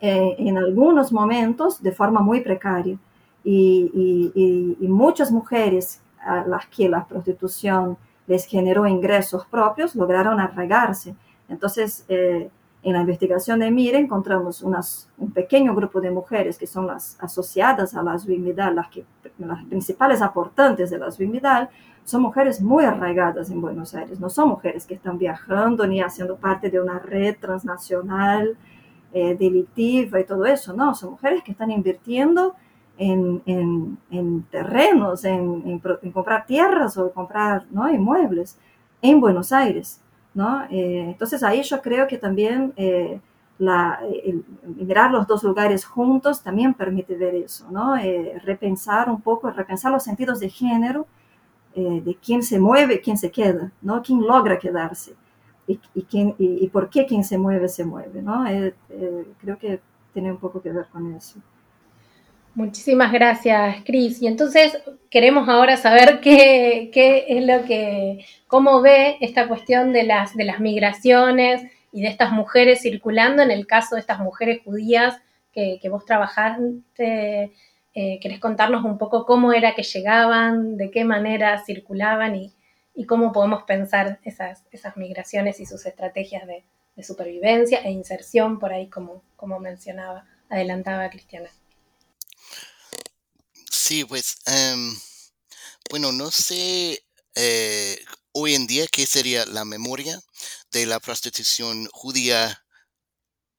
[0.01, 2.97] eh, en algunos momentos de forma muy precaria.
[3.45, 3.91] Y,
[4.35, 11.15] y, y, muchas mujeres a las que la prostitución les generó ingresos propios lograron arraigarse.
[11.51, 12.07] Entonces,
[12.85, 17.17] en la investigación de MIRE encontramos unas, un pequeño grupo de mujeres que son las
[17.19, 19.05] asociadas a las, que,
[19.39, 21.71] las principales aportantes de la Vidal,
[22.05, 26.37] son mujeres muy arraigadas en Buenos Aires, no son mujeres que están viajando ni haciendo
[26.37, 28.59] parte de una red transnacional
[29.15, 32.55] eh, delictiva y todo eso, no, son mujeres que están invirtiendo
[32.99, 37.91] en, en, en terrenos, en, en, comprar tierras o comprar ¿no?
[37.91, 38.59] inmuebles
[39.01, 40.03] en Buenos Aires.
[40.35, 40.65] ¿No?
[40.71, 43.21] Eh, entonces ahí yo creo que también eh,
[43.59, 44.01] la,
[44.65, 47.97] mirar los dos lugares juntos también permite ver eso, ¿no?
[47.97, 51.07] Eh, repensar un poco, repensar los sentidos de género,
[51.77, 54.01] de quién se mueve, quién se queda, ¿no?
[54.01, 55.17] Quién logra quedarse
[55.67, 55.77] y,
[56.09, 58.45] quién, y, por qué quien se mueve se mueve, ¿no?
[59.41, 59.81] creo que
[60.13, 61.41] tiene un poco que ver con eso.
[62.55, 64.23] Muchísimas gracias, Cris.
[64.23, 64.79] Y entonces
[65.11, 66.91] queremos ahora saber qué,
[67.29, 72.31] es lo que, cómo ve esta cuestión de las, de las migraciones y de estas
[72.31, 75.21] mujeres circulando, en el caso de estas mujeres judías
[75.53, 77.53] que, vos trabajaste.
[77.97, 82.53] Eh, ¿Querés contarnos un poco cómo era que llegaban, de qué manera circulaban y,
[83.07, 84.65] cómo podemos pensar esas,
[84.97, 86.65] migraciones y sus estrategias de,
[86.95, 91.49] de supervivencia e inserción por ahí, como, como mencionaba, adelantaba Cristiana?
[93.87, 94.99] Sí, pues, em,
[95.91, 97.05] bueno, no sé
[97.37, 100.21] eh, hoy en día qué sería la memoria
[100.73, 102.65] de la prostitución judía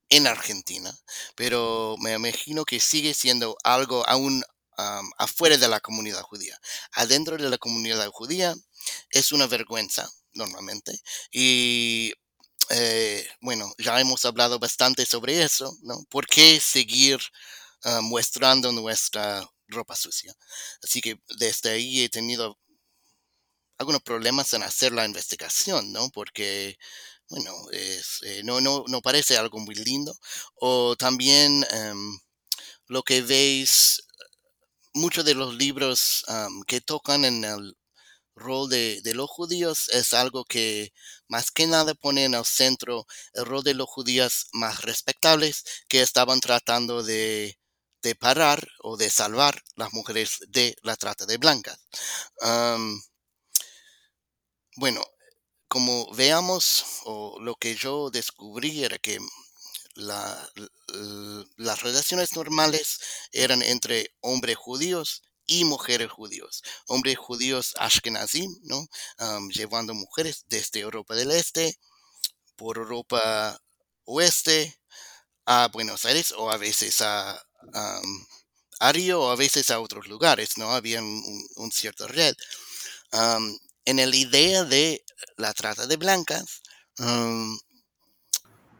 [0.09, 0.91] en Argentina,
[1.35, 4.43] pero me imagino que sigue siendo algo aún
[5.17, 6.59] afuera de la comunidad judía.
[6.93, 8.53] Adentro de la comunidad judía
[9.09, 10.99] es una vergüenza normalmente
[11.31, 12.13] y
[12.69, 16.03] eh, bueno, ya hemos hablado bastante sobre eso, ¿no?
[16.09, 17.19] ¿Por qué seguir
[17.83, 20.33] ah, mostrando nuestra ropa sucia.
[20.83, 22.57] Así que desde ahí he tenido
[23.77, 26.09] algunos problemas en hacer la investigación, ¿no?
[26.09, 26.77] Porque,
[27.29, 30.13] bueno, es, eh, no, no, no, parece algo muy lindo.
[30.55, 32.19] O también em,
[32.87, 34.03] lo que veis,
[34.93, 36.25] muchos de los libros
[36.67, 37.77] que tocan en el
[38.35, 40.93] rol de, de, los judíos es algo que
[41.27, 46.01] más que nada pone en el centro el rol de los judíos más respetables que
[46.01, 47.57] estaban tratando de
[48.05, 51.79] de parar o de salvar las mujeres de la trata de blancas.
[54.77, 55.03] bueno,
[55.67, 59.19] como veamos, o lo que yo descubrí era que
[59.95, 62.99] las relaciones normales
[63.31, 66.61] eran entre hombres judíos y mujeres judíos.
[66.87, 68.87] Hombres judíos ashkenazim, ¿no?
[69.49, 71.79] llevando mujeres desde Europa del Este
[72.55, 73.59] por Europa
[74.03, 74.79] Oeste
[75.45, 77.41] a Buenos Aires o a veces a
[78.79, 80.71] Ario o a veces a otros lugares, ¿no?
[80.71, 82.35] Había un, cierto red.
[83.85, 85.03] en la idea de
[85.37, 86.61] la trata de blancas,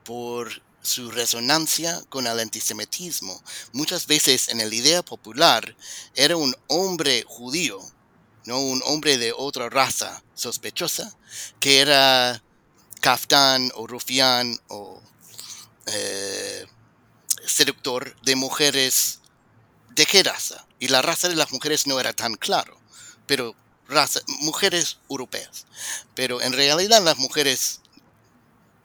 [0.04, 3.41] por su resonancia con el antisemitismo.
[3.74, 5.76] Muchas veces en la idea popular
[6.13, 7.80] era un hombre judío,
[8.45, 11.17] no un hombre de otra raza sospechosa,
[11.60, 12.41] que era
[13.02, 15.02] caftán o rufián o
[15.88, 16.65] eh,
[17.47, 19.19] seductor de mujeres
[19.95, 20.65] de qué raza.
[20.79, 22.79] Y la raza de las mujeres no era tan claro,
[23.25, 23.55] pero
[24.39, 25.65] mujeres europeas.
[26.15, 27.81] Pero en realidad las mujeres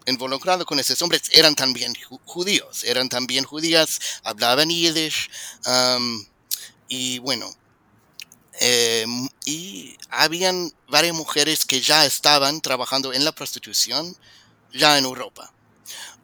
[0.07, 1.95] involucradas con esos hombres eran también
[2.25, 5.31] judíos, eran también judías, hablaban yiddish,
[6.89, 7.49] y bueno,
[8.61, 14.17] em, y habían varias mujeres que ya estaban trabajando en la prostitución
[14.73, 15.53] ya en Europa.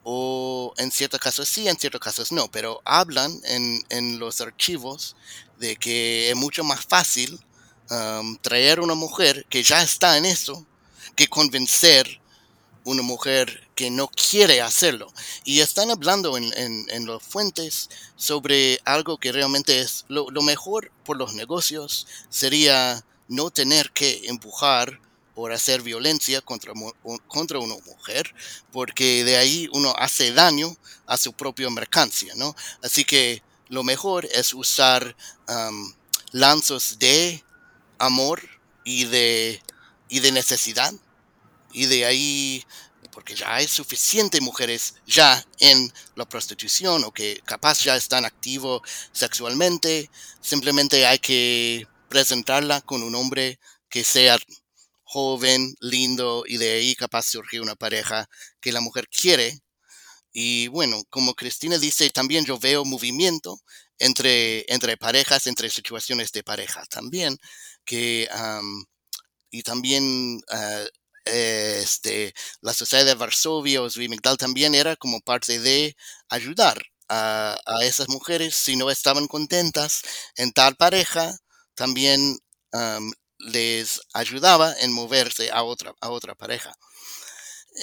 [0.08, 5.16] O en ciertos casos sí, en ciertos casos no, pero hablan en, en los archivos
[5.58, 7.40] de que es mucho más fácil
[8.42, 10.66] traer una mujer que ya está en eso
[11.14, 12.20] que convencer
[12.84, 15.12] una mujer que no quiere hacerlo.
[15.44, 21.16] Y están hablando en, en, las fuentes sobre algo que realmente es lo, mejor por
[21.16, 25.00] los negocios sería no tener que empujar
[25.36, 26.72] por hacer violencia contra,
[27.28, 28.34] contra una mujer,
[28.72, 30.74] porque de ahí uno hace daño
[31.06, 32.56] a su propia mercancía, ¿no?
[32.82, 35.14] Así que lo mejor es usar
[36.32, 37.44] lanzos de
[37.98, 38.40] amor
[38.82, 39.62] y de,
[40.08, 40.94] y de necesidad
[41.70, 42.64] y de ahí,
[43.12, 48.80] porque ya hay suficientes mujeres ya en la prostitución o que capaz ya están activos
[49.12, 54.38] sexualmente, simplemente hay que presentarla con un hombre que sea
[55.06, 58.28] joven, lindo y de ahí capaz surgir una pareja
[58.60, 59.60] que la mujer quiere.
[60.32, 63.58] Y bueno, como Cristina dice, también yo veo movimiento
[63.98, 67.38] entre, entre parejas, entre situaciones de pareja también,
[67.84, 68.28] que,
[69.50, 70.84] y también ah,
[71.24, 75.96] este, la Sociedad de Varsovia o Migdal también era como parte de
[76.28, 80.02] ayudar a, esas mujeres si no estaban contentas
[80.36, 81.36] en tal pareja,
[81.74, 82.38] también
[83.38, 86.74] les ayudaba en moverse a otra, a otra pareja.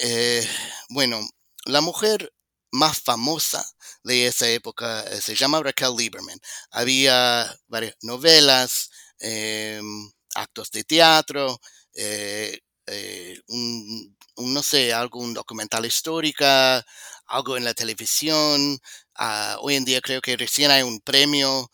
[0.02, 0.46] Eh,
[0.88, 1.20] bueno,
[1.66, 2.32] la mujer
[2.72, 3.64] más famosa
[4.02, 6.38] de esa época eh, se llama Raquel Lieberman.
[6.70, 11.60] Había varias novelas, em, actos de teatro,
[11.94, 16.84] eh, eh, un, no sé, algún documental histórica,
[17.26, 18.78] algo en la televisión.
[19.14, 21.70] Ah, hoy en día creo que recién hay un premio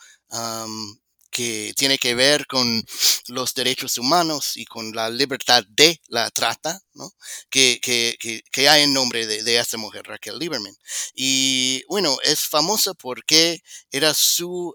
[1.40, 2.84] que tiene que ver con
[3.28, 7.14] los derechos humanos y con la libertad de la trata, ¿no?
[7.48, 10.76] que, que, que, hay en nombre de, esa mujer, Raquel Lieberman.
[11.14, 14.74] Y bueno, es famosa porque era su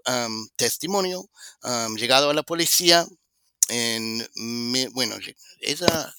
[0.56, 1.30] testimonio
[1.96, 3.06] llegado a la policía
[3.68, 4.28] en,
[4.92, 5.16] bueno,
[5.60, 6.14] ella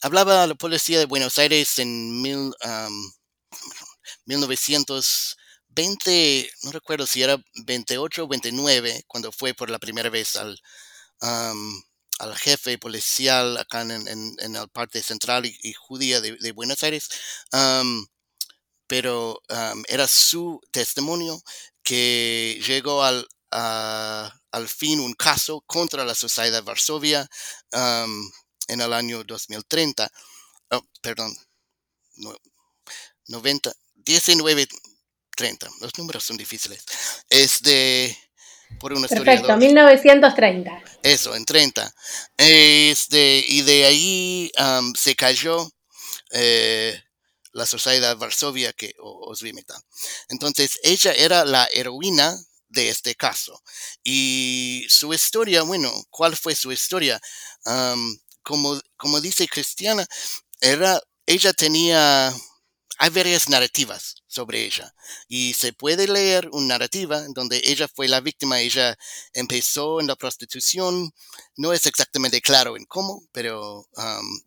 [0.00, 2.52] hablaba a la policía de Buenos Aires en mil,
[5.76, 10.58] 1920, no recuerdo si era 28 o 29, cuando fue por la primera vez al,
[11.20, 17.08] al jefe policial acá en, en, en parte central y, judía de, de, Buenos Aires.
[18.86, 19.40] pero
[19.88, 21.42] era su testimonio
[21.82, 27.28] que llegó al, al fin un caso contra la Sociedad Varsovia
[28.68, 30.10] en el año 2030.
[31.02, 31.36] perdón,
[33.26, 34.68] 90, 19,
[35.34, 35.68] 30.
[35.80, 36.84] Los números son difíciles.
[37.28, 38.16] Es de
[38.78, 40.82] por una Perfecto, 1930.
[41.02, 41.94] Eso, en 30.
[42.36, 44.52] Este, y de ahí
[44.98, 45.70] se cayó
[46.32, 47.00] eh,
[47.52, 49.42] la Sociedad Varsovia que os
[50.28, 52.36] Entonces, ella era la heroína
[52.68, 53.62] de este caso.
[54.02, 57.20] Y su historia, bueno, ¿cuál fue su historia?
[58.42, 60.06] como, como dice Cristiana,
[60.60, 62.34] era, ella tenía,
[62.98, 64.94] hay varias narrativas sobre ella
[65.28, 68.96] y se puede leer una narrativa donde ella fue la víctima, ella
[69.32, 71.12] empezó en la prostitución,
[71.56, 73.88] no es exactamente claro en cómo, pero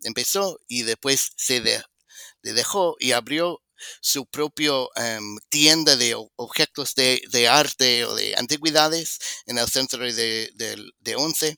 [0.04, 3.62] empezó y después se le dejó y abrió
[4.02, 10.52] su propio em, tienda de objetos de, arte o de antigüedades en el centro de,
[11.00, 11.58] de, Once.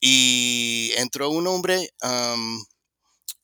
[0.00, 1.90] Y entró un hombre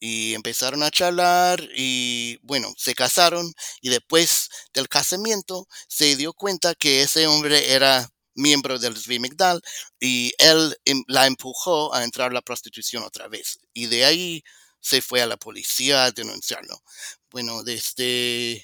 [0.07, 6.75] y empezaron a charlar y bueno, se casaron y después del casamiento se dio cuenta
[6.75, 9.63] que ese hombre era miembro del Migdal
[9.99, 14.45] y él em, la empujó a entrar a la prostitución otra vez y de ahí
[14.79, 16.83] se fue a la policía a denunciarlo.
[17.31, 18.63] Bueno, desde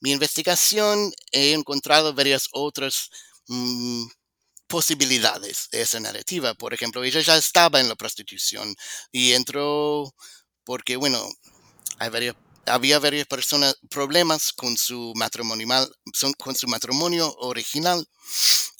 [0.00, 3.10] mi investigación he encontrado varias otras
[3.48, 4.04] mm,
[4.68, 6.54] posibilidades de esa narrativa.
[6.54, 8.76] Por ejemplo, ella ya estaba en la prostitución
[9.10, 10.14] y entró
[10.66, 11.26] porque, bueno,
[12.66, 15.68] había varias personas, problemas con su matrimonio,
[16.38, 18.06] con su matrimonio original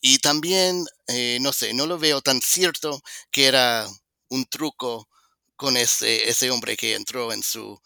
[0.02, 3.88] y también, eh, no sé, no lo veo tan cierto que era
[4.28, 5.08] un truco
[5.56, 7.80] con ese, ese hombre que entró en su,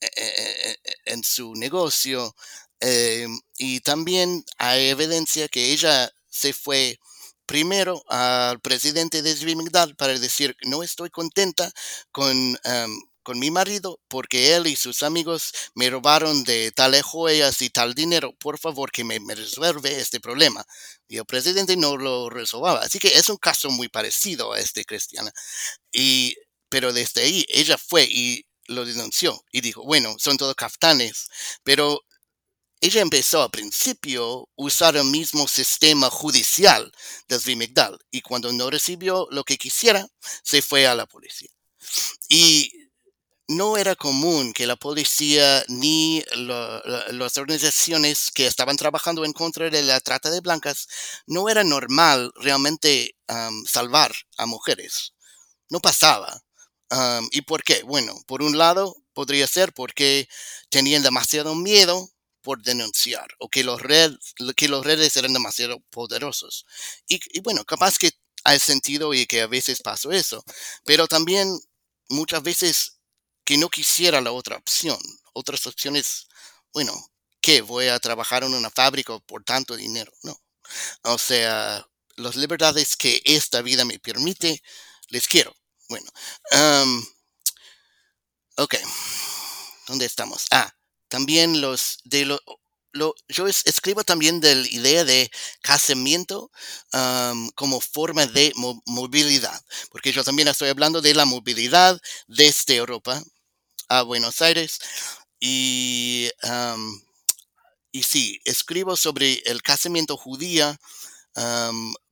[0.00, 2.34] e, e, e, en su negocio.
[2.80, 3.26] Eh,
[3.58, 6.98] y también hay evidencia que ella se fue
[7.46, 11.72] primero al presidente de Zvimigdal para decir, no estoy contenta
[12.12, 17.62] con, em, con mi marido porque él y sus amigos me robaron de tales joyas
[17.62, 18.34] y tal dinero.
[18.38, 20.64] Por favor, que me, resuelve este problema.
[21.08, 22.80] Y el presidente no lo resolvaba.
[22.80, 25.30] Así que es un caso muy parecido a este cristiano.
[25.92, 26.36] Y,
[26.68, 31.28] pero desde ahí ella fue y lo denunció y dijo, bueno, son todos kaftanes,
[31.62, 32.00] pero
[32.80, 36.90] ella empezó al principio a usar el mismo sistema judicial
[37.28, 40.08] del Zvimigdal y cuando no recibió lo que quisiera,
[40.42, 41.50] se fue a la policía.
[42.28, 42.81] Y
[43.56, 49.82] no era común que la policía ni las organizaciones que estaban trabajando en contra de
[49.82, 50.88] la trata de blancas,
[51.26, 53.16] no era normal realmente
[53.66, 55.14] salvar a mujeres.
[55.70, 56.42] No pasaba.
[57.30, 57.82] ¿Y por qué?
[57.82, 60.28] Bueno, por un lado, podría ser porque
[60.68, 62.10] tenían demasiado miedo
[62.42, 66.66] por denunciar o que los, redes, que los redes eran demasiado poderosos.
[67.06, 68.10] Y, bueno, capaz que
[68.44, 70.44] hay sentido y que a veces pasó eso,
[70.84, 71.58] pero también
[72.08, 72.98] muchas veces
[73.44, 74.98] que no quisiera la otra opción.
[75.32, 76.28] Otras opciones,
[76.72, 76.92] bueno,
[77.40, 77.60] ¿qué?
[77.62, 80.12] Voy a trabajar en una fábrica por tanto dinero.
[80.22, 80.40] No.
[81.02, 81.86] O sea,
[82.16, 84.62] las libertades que esta vida me permite,
[85.08, 85.54] les quiero.
[85.88, 86.10] Bueno,
[88.56, 88.76] ok.
[89.86, 90.46] ¿Dónde estamos?
[90.50, 90.72] Ah,
[91.08, 92.40] también los de lo,
[93.28, 95.30] yo escribo también de la idea de
[95.60, 96.50] casamiento
[97.54, 98.52] como forma de
[98.86, 103.22] movilidad, porque yo también estoy hablando de la movilidad desde Europa
[103.92, 104.78] a Buenos Aires
[105.38, 106.30] y,
[107.90, 110.78] y sí, escribo sobre el casamiento judía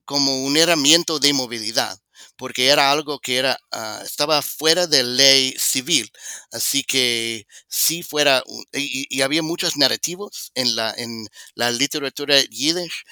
[0.05, 1.97] como un herramienta de movilidad
[2.37, 6.11] porque era algo que era, ah, estaba fuera de ley civil.
[6.51, 8.43] Así que sí fuera,
[8.73, 13.03] y, había muchos narrativos en la, en la literatura yiddish,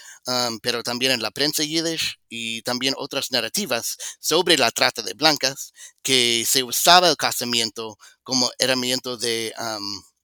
[0.62, 5.74] pero también en la prensa yiddish y también otras narrativas sobre la trata de blancas,
[6.04, 9.54] que se usaba el casamiento como herramienta de...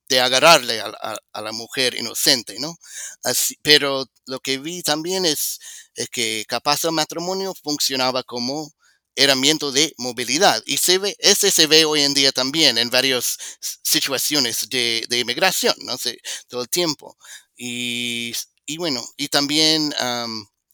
[0.10, 2.78] de agarrarle a, la mujer inocente, ¿no?
[3.24, 5.60] Así, pero lo que vi también es,
[5.96, 8.72] es que capaz el matrimonio funcionaba como
[9.16, 10.62] herramienta de movilidad.
[10.66, 13.38] Y se ve, ese se ve hoy en día también en varias
[13.84, 17.18] situaciones de, inmigración, no sé, todo el tiempo.
[17.56, 18.34] Y,
[18.78, 19.94] bueno, y también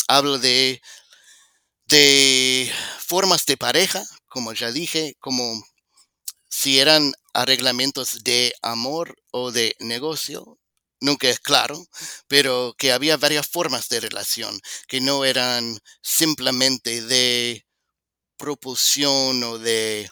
[0.07, 0.81] hablo de,
[1.85, 5.63] de formas de pareja, como ya dije, como
[6.49, 10.59] si eran arreglamentos de amor o de negocio,
[11.01, 11.83] nunca es claro,
[12.27, 17.65] pero que había varias formas de relación, que no eran simplemente de
[18.41, 20.09] propulsión o de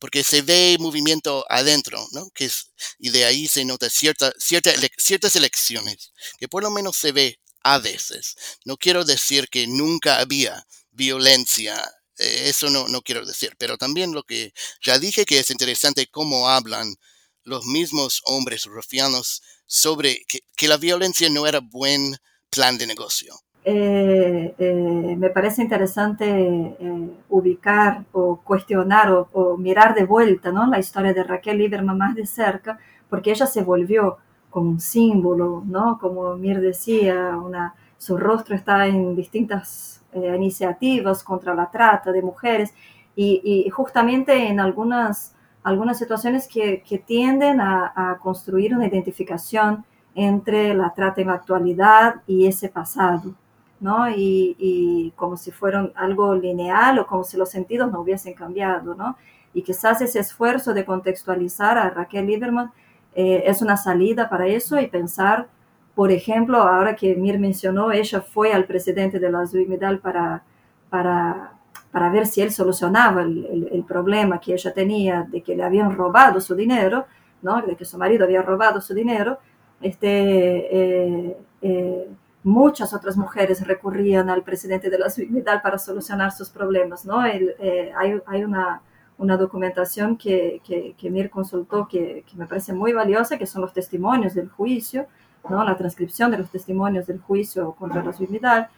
[0.00, 2.30] porque se ve movimiento adentro, ¿no?
[2.30, 6.96] Que es, y de ahí se nota cierta, cierta, ciertas elecciones, que por lo menos
[6.96, 8.36] se ve a veces.
[8.64, 11.76] No quiero decir que nunca había violencia,
[12.18, 14.52] eh, eso no, no quiero decir, pero también lo que
[14.82, 16.94] ya dije que es interesante cómo hablan
[17.42, 22.16] los mismos hombres rufianos sobre que, que la violencia no era buen
[22.50, 23.38] plan de negocio.
[23.70, 30.66] Eh, eh, me parece interesante eh, ubicar o cuestionar o, mirar de vuelta ¿no?
[30.66, 32.78] la historia de Raquel Lieberman más de cerca,
[33.10, 34.16] porque ella se volvió
[34.48, 35.98] como un símbolo, ¿no?
[36.00, 42.72] como Mir decía, una, su rostro está en distintas iniciativas contra la trata de mujeres
[43.14, 50.94] y, justamente en algunas, algunas situaciones que, que tienden a construir una identificación entre la
[50.94, 53.34] trata en la actualidad y ese pasado.
[53.80, 54.08] ¿No?
[54.10, 59.16] Y, como si fueran algo lineal o como si los sentidos no hubiesen cambiado, ¿no?
[59.54, 62.70] Y quizás ese esfuerzo de contextualizar a Raquel Lieberman
[63.14, 65.48] eh, es una salida para eso y pensar,
[65.94, 70.42] por ejemplo, ahora que Mir mencionó, ella fue al presidente de la Medal para,
[70.90, 71.58] para
[71.90, 76.40] para ver si él solucionaba el, problema que ella tenía de que le habían robado
[76.40, 77.06] su dinero,
[77.42, 77.62] ¿no?
[77.62, 79.38] de que su marido había robado su dinero,
[79.80, 82.08] este, eh, eh,
[82.48, 87.04] muchas otras mujeres recurrían al presidente de la ciudad para solucionar sus problemas.
[87.04, 87.24] ¿no?
[87.26, 88.80] Eh, hay, hay una,
[89.18, 93.62] una, documentación que, que, que Mir consultó que, que, me parece muy valiosa, que son
[93.62, 95.06] los testimonios del juicio,
[95.48, 95.62] ¿no?
[95.64, 98.70] la transcripción de los testimonios del juicio contra la ciudad.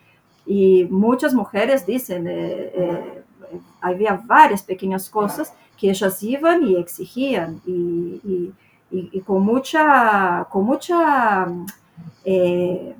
[0.47, 3.23] Y muchas mujeres dicen, eh, eh,
[3.81, 8.53] había varias pequeñas cosas que ellas iban y exigían y, y,
[8.91, 11.47] y, con mucha, con mucha
[12.25, 12.95] eh,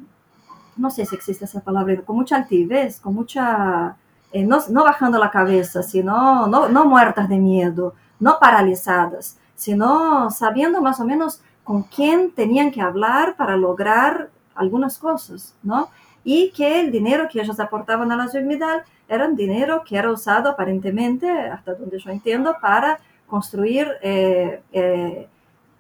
[0.81, 3.97] no sé si existe esa palabra, con mucha altivez, con mucha,
[4.33, 10.31] eh, no, no, bajando la cabeza, sino no, no muertas de miedo, no paralizadas, sino
[10.31, 15.89] sabiendo más o menos con quién tenían que hablar para lograr algunas cosas, ¿no?
[16.25, 20.11] Y que el dinero que ellos aportaban a la ciudad era un dinero que era
[20.11, 25.29] usado aparentemente, hasta donde yo entiendo, para construir eh, eh,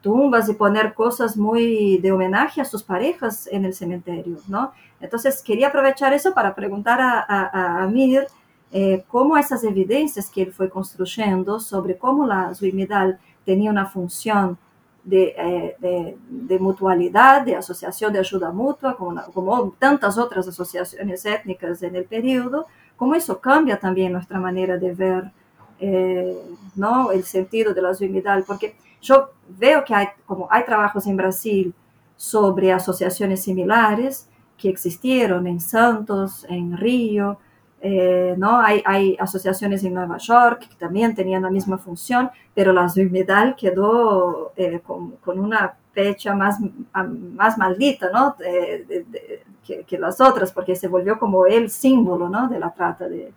[0.00, 4.72] tumbas y poner cosas muy de homenaje a sus parejas en el cementerio, ¿no?
[5.00, 8.26] Entonces quería aprovechar eso para preguntar a, a, a Mir
[8.72, 14.58] eh, cómo esas evidencias que él fue construyendo sobre cómo la Zuimidal tenía una función
[15.02, 21.24] de, eh, de, de, mutualidad, de asociación de ayuda mutua, como, como, tantas otras asociaciones
[21.24, 25.32] étnicas en el periodo, cómo eso cambia también nuestra manera de ver
[25.80, 26.36] eh,
[26.76, 27.10] ¿no?
[27.10, 31.74] el sentido de la Zuimidal, porque yo veo que hay, como hay trabajos en Brasil
[32.16, 37.38] sobre asociaciones similares que existieron en Santos, en Río,
[37.82, 38.60] eh, ¿no?
[38.60, 44.52] Hay, asociaciones en Nueva York que también tenían la misma función, pero la Zuimedal quedó
[44.56, 46.58] eh, con, una fecha más,
[46.92, 48.36] más maldita ¿no?
[48.36, 52.48] Que, que, las otras, porque se volvió como el símbolo ¿no?
[52.48, 53.32] de la trata de,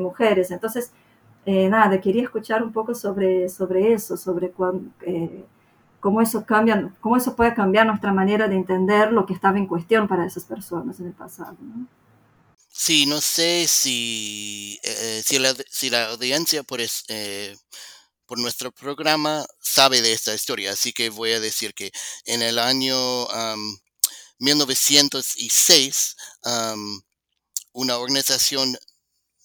[0.00, 0.50] mujeres.
[0.50, 0.92] Entonces,
[1.46, 5.44] eh, nada, quería escuchar un poco sobre, sobre eso, sobre cuán, eh,
[6.00, 9.68] cómo, eso cambia, cómo eso puede cambiar nuestra manera de entender lo que estaba en
[9.68, 11.56] cuestión para esas personas en el pasado.
[11.60, 11.86] ¿no?
[12.68, 17.56] Sí, no sé si, eh, si, la, si, la, audiencia por, es, eh,
[18.26, 21.92] por nuestro programa sabe de esta historia, así que voy a decir que
[22.24, 23.78] en el año um,
[24.40, 27.00] 1906, um,
[27.72, 28.76] una organización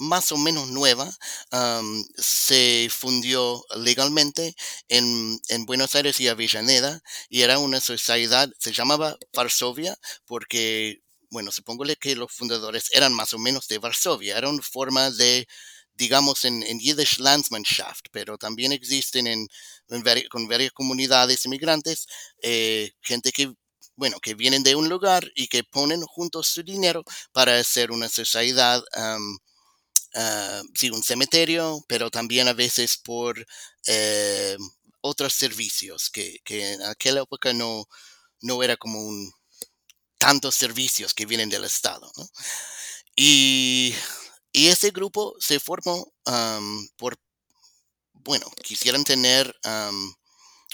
[0.01, 1.09] más o menos nueva
[1.51, 4.55] um, se fundió legalmente
[4.89, 9.95] en, en, Buenos Aires y Avellaneda y era una sociedad, se llamaba Varsovia
[10.25, 15.11] porque, bueno, supóngole que los fundadores eran más o menos de Varsovia, era una forma
[15.11, 15.47] de
[15.93, 19.47] digamos en, en Yiddish Landsmannschaft, pero también existen en,
[19.89, 22.07] en con varias comunidades inmigrantes,
[22.41, 23.53] eh, gente que
[23.95, 28.09] bueno, que vienen de un lugar y que ponen juntos su dinero para hacer una
[28.09, 29.37] sociedad um,
[30.15, 33.45] uh, sí, un cementerio, pero también a veces por
[33.87, 34.57] eh,
[35.01, 37.87] otros servicios que, que, en aquella época no,
[38.41, 39.31] no era como un
[40.17, 42.11] tantos servicios que vienen del Estado.
[43.15, 43.95] Y,
[44.53, 47.17] y, ese grupo se formó um, por,
[48.13, 49.53] bueno, quisieran tener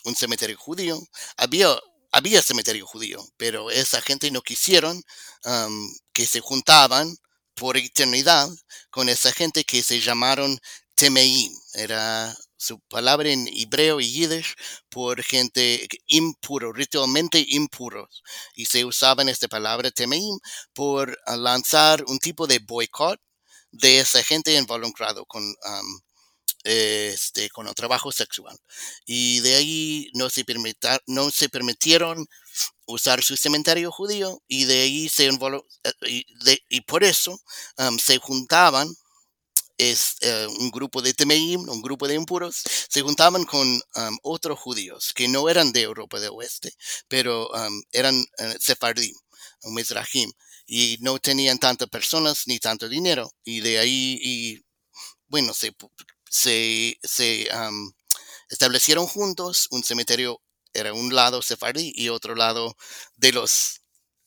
[0.03, 0.99] un cementerio judío.
[1.37, 1.77] Había
[2.11, 5.03] había cementerio judío, pero esa gente no quisieron
[5.45, 7.15] um, que se juntaban
[7.57, 8.49] por eternidad
[8.89, 10.59] con esa gente que se llamaron
[10.95, 11.51] Temeim.
[11.73, 14.55] Era su palabra en hebreo y yiddish
[14.89, 18.23] por gente impuro, ritualmente impuros.
[18.55, 20.39] Y se usaba en esta palabra Temeim
[20.73, 23.19] por lanzar un tipo de boicot
[23.71, 25.99] de esa gente involucrado con, um,
[26.63, 28.57] este, con el trabajo sexual.
[29.05, 30.45] Y de ahí no se,
[31.07, 32.27] no se permitieron
[32.87, 37.39] usar su cementerio judío y de ahí se eh, y, por eso
[37.99, 38.89] se juntaban
[39.77, 44.59] es uh, un grupo de Temeim, un grupo de impuros, se juntaban con um, otros
[44.59, 46.73] judíos que no eran de Europa del Oeste,
[47.07, 47.49] pero
[47.91, 49.13] eran uh, sefardim,
[49.65, 50.31] mizrahim,
[50.65, 54.65] y no tenían tantas personas ni tanto dinero, y de ahí, y,
[55.27, 55.75] bueno, se,
[56.29, 57.47] se, se
[58.49, 60.41] establecieron juntos un cementerio
[60.73, 62.75] era un lado sefardí y otro lado
[63.15, 63.81] de los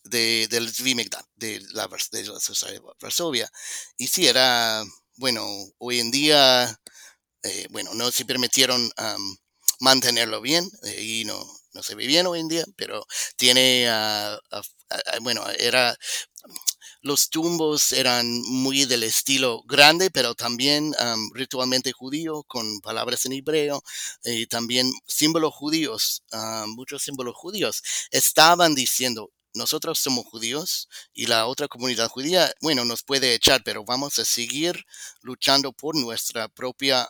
[0.05, 3.51] de, del Vimegdan, de la, de la sociedad de Varsovia.
[3.97, 4.83] Y sí, era,
[5.17, 5.47] bueno,
[5.79, 6.81] hoy en día,
[7.43, 8.91] eh, bueno, no se permitieron
[9.81, 13.89] mantenerlo bien, eh, y no, no se ve bien hoy en día, pero tiene,
[15.23, 15.97] bueno, era,
[17.03, 23.33] los tumbos eran muy del estilo grande, pero también um, ritualmente judío, con palabras en
[23.33, 23.83] hebreo,
[24.25, 27.83] y también símbolos judíos, um, muchos símbolos judíos.
[28.11, 33.85] Estaban diciendo, nosotros somos judíos y la otra comunidad judía, bueno, nos puede echar, pero
[33.85, 34.85] vamos a seguir
[35.23, 37.09] luchando por nuestra propia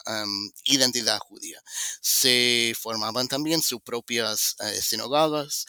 [0.64, 1.61] identidad judía.
[2.01, 5.66] Se formaban también sus propias uh, sinagogas.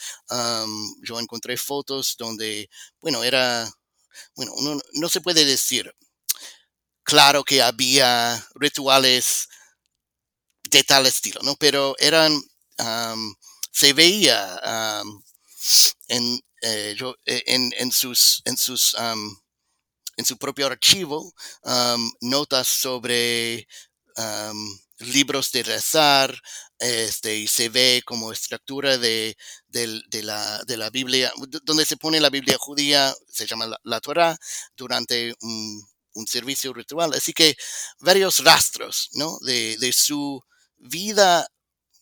[1.02, 2.70] yo encontré fotos donde,
[3.00, 3.70] bueno, era,
[4.34, 4.52] bueno,
[4.94, 5.92] no se puede decir,
[7.02, 9.48] claro que había rituales
[10.70, 11.56] de tal estilo, ¿no?
[11.56, 12.40] Pero eran,
[13.70, 14.60] se veía
[16.08, 16.96] en, eh,
[17.26, 18.94] eh, en, en, sus, en, sus,
[20.16, 21.34] en su propio archivo
[22.20, 23.68] notas sobre
[25.02, 26.40] libros de rezar,
[26.78, 29.36] este, y se ve como estructura de,
[29.68, 31.32] de, la, de, la, Biblia,
[31.62, 34.36] donde se pone la Biblia judía, se llama la, la Torah,
[34.76, 37.14] durante un, un, servicio ritual.
[37.14, 37.56] Así que
[38.00, 39.38] varios rastros ¿no?
[39.42, 40.42] de, de su
[40.76, 41.46] vida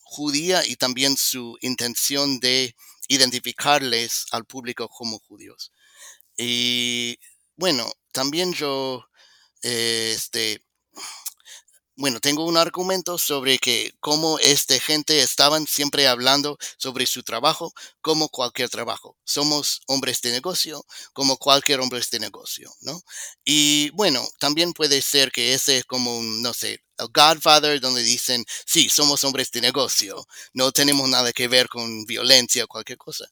[0.02, 2.74] judía y también su intención de
[3.08, 5.72] identificarles al público como judíos.
[6.36, 7.18] Y
[7.56, 9.04] bueno, también yo,
[9.62, 10.62] este,
[12.00, 17.74] bueno, tengo un argumento sobre que cómo esta gente estaban siempre hablando sobre su trabajo
[18.00, 19.18] como cualquier trabajo.
[19.22, 20.82] Somos hombres de negocio
[21.12, 23.02] como cualquier hombre de negocio, ¿no?
[23.44, 28.02] Y bueno, también puede ser que ese es como un, no sé, el Godfather donde
[28.02, 32.96] dicen, sí, somos hombres de negocio, no tenemos nada que ver con violencia o cualquier
[32.96, 33.26] cosa.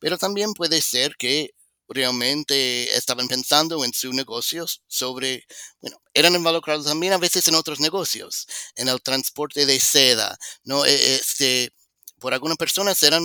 [0.00, 1.54] Pero también puede ser que
[1.88, 5.46] realmente estaban pensando en sus negocios sobre,
[5.80, 10.84] bueno, eran involucrados también a veces en otros negocios, en el transporte de seda, ¿no?
[10.86, 11.72] E, este,
[12.18, 13.22] por algunas personas eran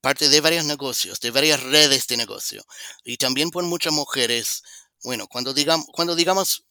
[0.00, 2.64] parte de varios negocios, de varias redes de negocio.
[3.04, 4.62] Y también por muchas mujeres,
[5.02, 6.64] bueno, cuando digamos, cuando digamos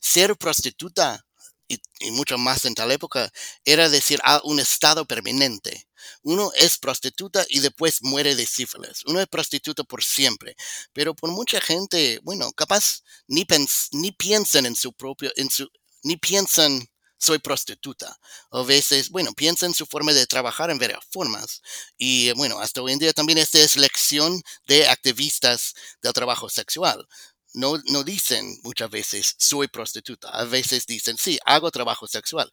[0.00, 1.24] ser prostituta
[1.68, 1.80] y,
[2.12, 3.32] mucho más en tal época,
[3.64, 5.86] era decir a ah, un estado permanente.
[6.22, 9.04] Uno es prostituta y después muere de sífilis.
[9.06, 10.56] Uno es prostituta por siempre.
[10.92, 13.46] Pero por mucha gente, bueno, capaz ni,
[13.92, 15.68] ni piensan en su propio, en su,
[16.02, 16.88] ni piensan
[17.18, 18.18] soy prostituta.
[18.50, 21.60] A veces, bueno, piensan en su forma de trabajar en varias formas.
[21.98, 27.06] Y bueno, hasta hoy en día también esta es lección de activistas del trabajo sexual
[27.54, 30.28] no, no dicen muchas veces soy prostituta.
[30.30, 32.50] A veces dicen sí, hago trabajo sexual.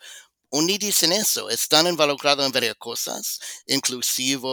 [0.50, 1.50] O ni dicen eso.
[1.50, 4.48] Están involucrados en varias cosas, inclusive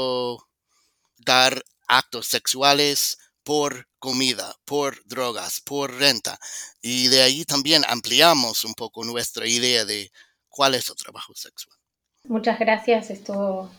[1.19, 6.39] dar actos sexuales por comida, por drogas, por renta.
[6.83, 10.11] Y de ahí también ampliamos un poco nuestra idea de
[10.49, 11.77] cuál es el trabajo sexual.
[12.25, 13.71] Muchas gracias, estuvo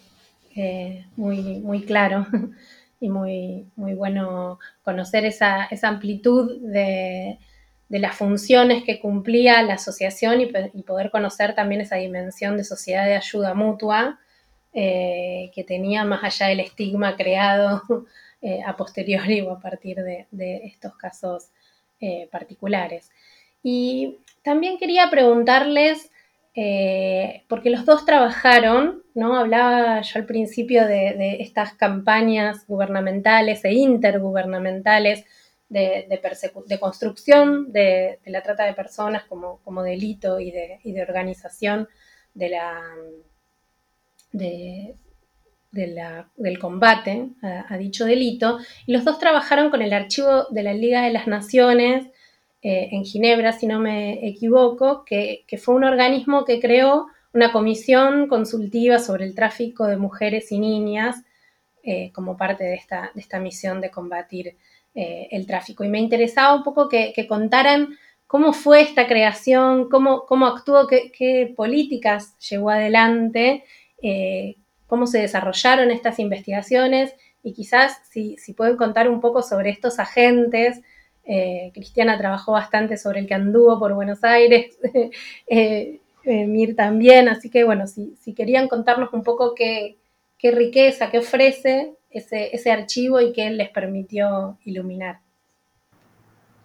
[0.55, 2.28] eh, muy, muy claro.
[2.99, 7.39] y muy, muy bueno conocer esa, amplitud de,
[7.89, 10.47] las funciones que cumplía la asociación y,
[10.83, 14.19] poder conocer también esa dimensión de sociedad de ayuda mutua
[14.73, 17.83] eh, que tenía más allá del estigma creado
[18.41, 20.27] eh, a posteriori o a partir de,
[20.65, 21.49] estos casos
[22.01, 23.11] eh, particulares.
[23.63, 26.11] Y también quería preguntarles
[27.49, 29.36] porque los dos trabajaron, ¿no?
[29.36, 35.25] Hablaba yo al principio de, estas campañas gubernamentales e intergubernamentales
[35.70, 41.88] de, de, construcción de, la trata de personas como, delito y, de, organización
[42.34, 42.82] de la,
[44.32, 44.97] del
[46.59, 48.59] combate a, dicho delito.
[48.86, 52.07] Y los dos trabajaron con el archivo de la Liga de las Naciones
[52.68, 58.28] eh, en Ginebra, si no me equivoco, que, fue un organismo que creó una comisión
[58.28, 61.18] consultiva sobre el tráfico de mujeres y niñas
[61.84, 64.57] eh, como parte de esta, misión de combatir
[64.96, 65.84] eh, el tráfico.
[65.84, 71.54] Y me interesaba un poco que, contaran cómo fue esta creación, cómo, cómo actuó, qué,
[71.56, 73.64] políticas llevó adelante,
[74.88, 80.00] cómo se desarrollaron estas investigaciones y quizás si, si pueden contar un poco sobre estos
[80.00, 80.82] agentes
[81.28, 84.78] eh, Cristiana trabajó bastante sobre el que anduvo por Buenos Aires,
[85.48, 89.98] eh, eh, Mir también, así que bueno, si, querían contarnos un poco qué,
[90.43, 95.20] riqueza, qué ofrece ese, archivo y qué les permitió iluminar.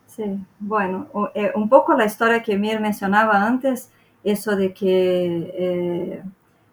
[0.07, 0.24] Sí,
[0.59, 1.09] bueno,
[1.55, 3.90] un poco la historia que Mir mencionaba antes,
[4.24, 6.22] eso de que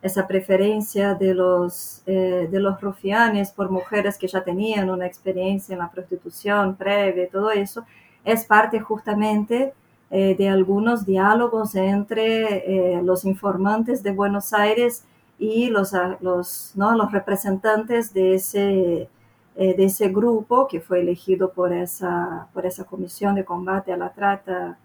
[0.02, 5.74] esa preferencia de los, eh, de los rufianes por mujeres que ya tenían una experiencia
[5.74, 7.86] en la prostitución previa, todo eso,
[8.24, 9.74] es parte justamente
[10.10, 15.04] eh, de algunos diálogos entre eh, los informantes de Buenos Aires
[15.40, 16.96] y los, los, ¿no?
[16.96, 19.10] los representantes de ese,
[19.56, 24.14] de ese grupo que fue elegido por esa, por esa comisión de combate a la
[24.14, 24.78] trata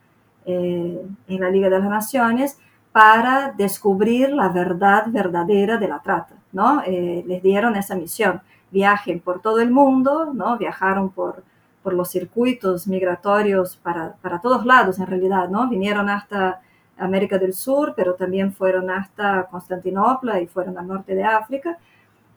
[0.45, 2.59] en la Liga de las Naciones
[2.93, 6.83] para descubrir la verdad verdadera de la trata, ¿no?
[6.87, 8.43] Eh, les dieron esa misión.
[8.71, 10.57] viajen por todo el mundo, ¿no?
[10.57, 11.43] Viajaron por,
[11.83, 15.69] por los circuitos migratorios para, para, todos lados en realidad, ¿no?
[15.69, 16.63] Vinieron hasta
[17.05, 21.79] América del Sur, pero también fueron hasta Constantinopla y fueron al norte de África.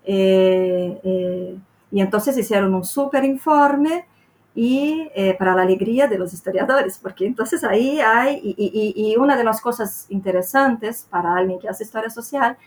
[0.04, 1.58] Eh, eh,
[1.92, 4.06] y entonces hicieron un súper informe
[4.54, 9.44] y eh, para la alegría de los historiadores, porque entonces ahí hay, y, una de
[9.44, 12.58] las cosas interesantes para alguien que hace historia social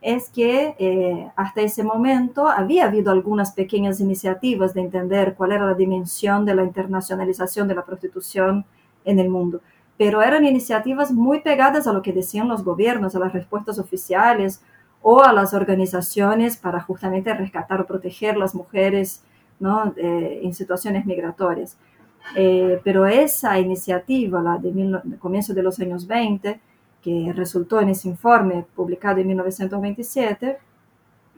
[0.00, 5.74] es que hasta ese momento había habido algunas pequeñas iniciativas de entender cuál era la
[5.74, 8.64] dimensión de la internacionalización de la prostitución
[9.04, 9.60] en el mundo,
[9.98, 14.62] pero eran iniciativas muy pegadas a lo que decían los gobiernos, a las respuestas oficiales
[15.02, 19.22] o a las organizaciones para justamente rescatar o proteger las mujeres
[19.58, 19.94] ¿no?
[19.96, 21.78] Eh, en situaciones migratorias.
[22.34, 26.60] Eh, pero esa iniciativa, la de, mil, de comienzo de los años 20,
[27.02, 30.58] que resultó en ese informe publicado en 1927,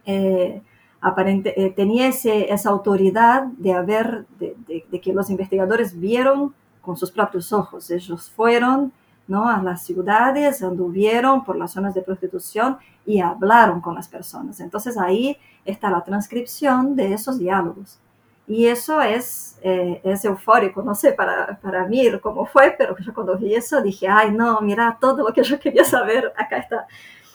[0.07, 0.63] eh,
[1.01, 6.55] aparente, eh, tenía ese, esa autoridad de, haber, de, de, de, que los investigadores vieron
[6.89, 7.91] con sus propios ojos.
[7.91, 8.95] Ellos fueron
[9.27, 9.47] ¿no?
[9.47, 14.59] a las ciudades, anduvieron por las zonas de prostitución y hablaron con las personas.
[14.61, 15.37] Entonces ahí
[15.67, 17.99] está la transcripción de esos diálogos.
[18.47, 23.13] Y eso es, eh, es eufórico, no sé para, para mí cómo fue, pero yo
[23.13, 26.87] cuando vi eso dije, ay no, mira, todo lo que yo quería saber, acá está.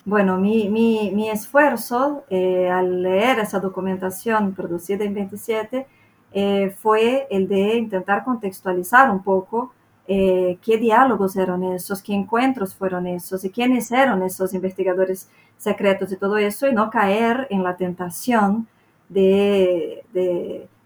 [0.04, 5.86] Bueno, mi, mi, mi esfuerzo eh, al leer esa documentación producida en 27
[6.34, 9.72] eh, fue el de intentar contextualizar un poco
[10.08, 16.12] eh, qué diálogos eran esos, qué encuentros fueron esos y quiénes eran esos investigadores secretos
[16.12, 18.68] y todo eso, y no caer en la tentación
[19.08, 20.04] de,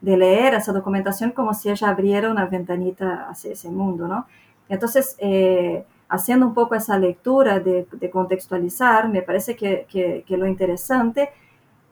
[0.01, 4.27] de leer esa documentación como si ella abriera una ventanita hacia ese mundo, ¿no?
[4.69, 11.29] Entonces, eh, haciendo un poco esa lectura de, contextualizar, me parece que, que lo interesante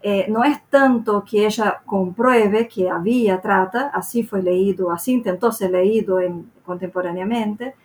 [0.01, 5.51] eh, no es tanto que ella compruebe que había trata, así fue leído, así intentó
[5.51, 7.75] ser leído en, contemporáneamente,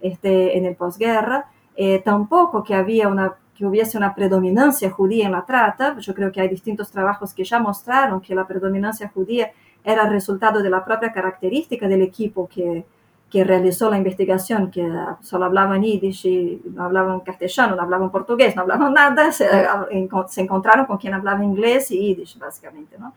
[0.00, 1.46] este, en el posguerra,
[1.76, 5.98] eh, tampoco que había una que hubiese una predominancia judía en la trata.
[5.98, 9.50] Yo creo que hay distintos trabajos que ya mostraron que la predominancia judía
[9.82, 12.84] era resultado de la propia característica del equipo que,
[13.30, 14.88] que realizó la investigación, que
[15.20, 19.48] solo hablaban yiddish y no hablaban castellano, no hablaban portugués, no hablaban nada, se,
[20.28, 23.12] se encontraron con quien hablaba inglés y yiddish, básicamente, ¿no?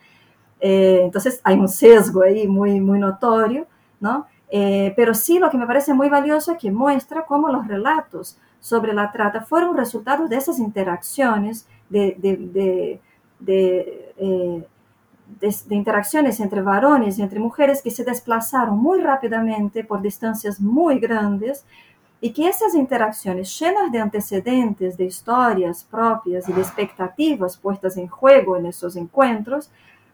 [0.60, 3.66] Eh, entonces hay un sesgo ahí muy, muy notorio,
[4.00, 4.28] ¿no?
[4.52, 8.38] Eh, pero sí lo que me parece muy valioso es que muestra cómo los relatos
[8.60, 13.02] sobre la trata fueron resultado de esas interacciones, de, de, de,
[13.40, 14.68] de eh,
[15.40, 21.00] de, interacciones entre varones y entre mujeres que se desplazaron muy rápidamente por distancias muy
[21.00, 21.66] grandes
[22.22, 28.08] y que esas interacciones llenas de antecedentes, de historias propias y de expectativas puestas en
[28.08, 29.70] juego en esos encuentros,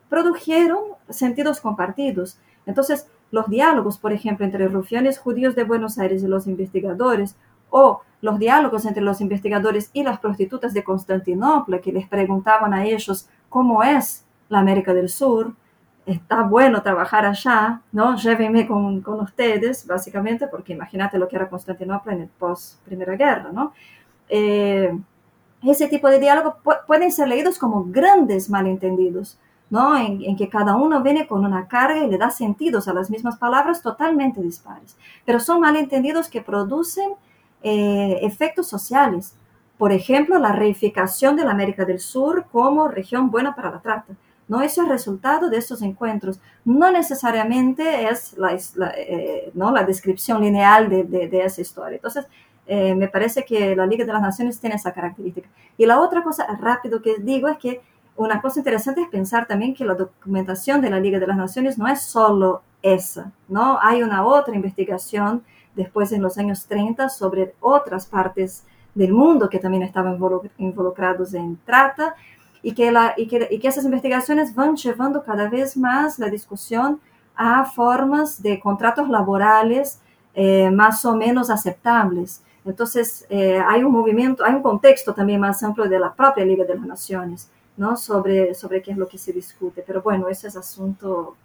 [0.10, 2.38] produjeron sentidos compartidos.
[2.66, 7.36] Entonces, los diálogos, por ejemplo, entre rufianes judíos de Buenos Aires y los investigadores,
[7.72, 12.86] o los diálogos entre los investigadores y las prostitutas de Constantinopla, que les preguntaban a
[12.86, 15.54] ellos cómo es la América del Sur,
[16.06, 18.16] está bueno trabajar allá, ¿no?
[18.16, 23.52] Llévenme con, con ustedes, básicamente, porque imagínate lo que era Constantinopla en el post-Primera Guerra,
[23.52, 23.74] ¿no?
[24.30, 24.98] Eh,
[25.64, 29.40] ese tipo de diálogo pu pueden ser leídos como grandes malentendidos,
[29.70, 29.98] ¿no?
[29.98, 33.10] En, en, que cada uno viene con una carga y le da sentidos a las
[33.10, 37.14] mismas palabras totalmente dispares, pero son malentendidos que producen
[37.64, 39.36] eh, efectos sociales.
[39.80, 44.14] Por ejemplo, la reificación de la América del Sur como región buena para la trata
[44.48, 44.62] ¿no?
[44.62, 46.40] Es resultado de estos encuentros.
[46.64, 49.72] No necesariamente es la, la eh, ¿no?
[49.72, 51.96] la descripción lineal de, de, de esa historia.
[51.96, 52.28] Entonces,
[52.68, 55.48] eh, me parece que la Liga de las Naciones tiene esa característica.
[55.78, 57.82] Y la otra cosa rápido que digo es que
[58.16, 61.78] una cosa interesante es pensar también que la documentación de la Liga de las Naciones
[61.78, 63.78] no es solo esa, ¿no?
[63.82, 65.44] Hay una otra investigación
[65.76, 70.18] después en los años 30 sobre otras partes del mundo que también estaban
[70.58, 72.16] involucrados en trata
[72.66, 76.30] y que, la, y, que, y que esas investigaciones van llevando cada vez más la
[76.32, 77.00] discusión
[77.36, 80.00] a formas de contratos laborales
[80.34, 82.42] eh, más o menos aceptables.
[82.66, 86.66] Entonces, eh, hay un movimiento, hay un contexto también más amplio de la propia Liga
[86.66, 87.96] de las Naciones, ¿no?
[87.96, 89.84] Sobre, sobre qué es lo que se discute.
[89.86, 91.36] Pero bueno, ese es asunto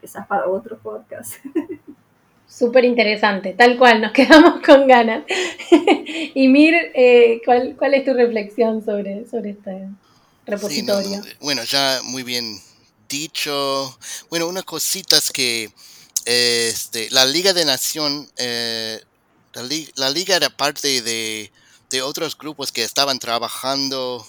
[0.00, 1.34] quizás para otro podcast.
[2.46, 5.24] Súper interesante, tal cual, nos quedamos con ganas.
[6.34, 9.72] y Mir, eh, ¿cuál, ¿cuál, es tu reflexión sobre, sobre esta?
[10.46, 11.22] Repositorio.
[11.22, 12.60] Sí, no, bueno, ya muy bien
[13.08, 13.98] dicho.
[14.30, 15.72] Bueno, unas cositas que
[16.24, 19.02] eh, este, la Liga de Nación, eh,
[19.94, 21.52] la, Liga era parte de,
[21.90, 24.26] de, otros grupos que estaban trabajando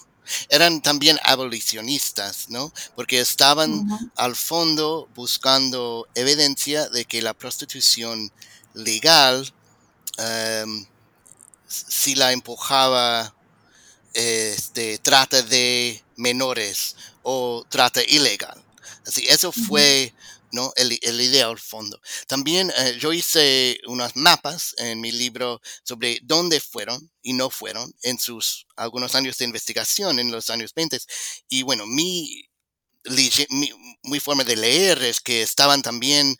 [0.49, 2.71] eran también abolicionistas, ¿no?
[2.95, 8.31] Porque estaban al fondo buscando evidencia de que la prostitución
[8.73, 9.53] legal,
[10.17, 10.85] em,
[11.67, 13.33] si la empujaba
[14.13, 18.61] este, trata de menores o trata ilegal.
[19.05, 20.13] Así, eso fue
[20.53, 20.71] ¿no?
[20.75, 21.99] El, el, idea al fondo.
[22.27, 27.91] También eh, yo hice unos mapas en mi libro sobre dónde fueron y no fueron
[28.03, 30.99] en sus algunos años de investigación en los años 20.
[31.49, 32.47] Y bueno, mi,
[34.03, 36.37] mi, forma de leer es que estaban también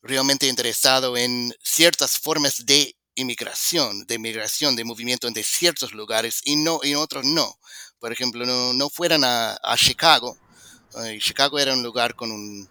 [0.00, 6.56] realmente interesados en ciertas formas de inmigración, de migración, de movimiento en ciertos lugares y
[6.56, 7.58] no en otros no.
[8.00, 10.36] Por ejemplo, no, no fueran a, a Chicago.
[11.04, 12.68] Eh, Chicago era un lugar con un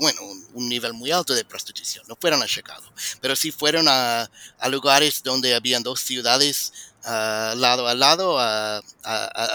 [0.00, 0.22] bueno,
[0.54, 2.04] un, nivel muy alto de prostitución.
[2.08, 2.90] No fueron a Chicago,
[3.20, 4.28] pero sí fueron a,
[4.70, 6.72] lugares donde habían dos ciudades
[7.04, 8.80] uh, lado a lado, a,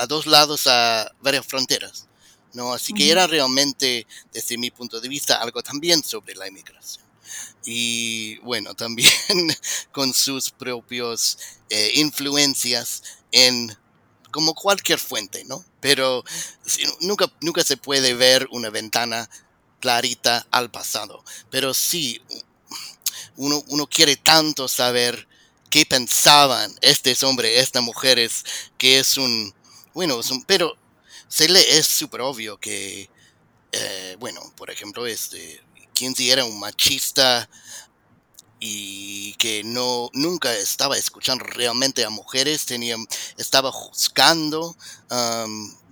[0.07, 2.05] dos lados a varias fronteras.
[2.53, 2.74] ¿no?
[2.74, 7.05] Así que era realmente, desde mi punto de vista, algo también sobre la inmigración.
[7.66, 9.12] Y bueno, también
[9.92, 11.38] con sus propios
[11.70, 13.76] eh, influencias en
[14.32, 15.64] como cualquier fuente, ¿no?
[15.80, 16.24] Pero
[17.00, 19.30] nunca, nunca se puede ver una ventana
[19.80, 21.24] clarita al pasado.
[21.50, 22.22] Pero sí,
[23.38, 25.28] uno, uno quiere tanto saber
[25.70, 28.44] qué pensaban estos hombres, estas mujeres,
[28.78, 29.54] que es un,
[29.94, 30.78] bueno, es un, pero
[31.28, 33.10] se le es súper obvio que,
[33.72, 35.62] eh, bueno, por ejemplo, este,
[35.96, 37.50] Kinsey era un machista
[38.60, 42.96] y que no nunca estaba escuchando realmente a mujeres, tenía,
[43.38, 44.76] estaba juzgando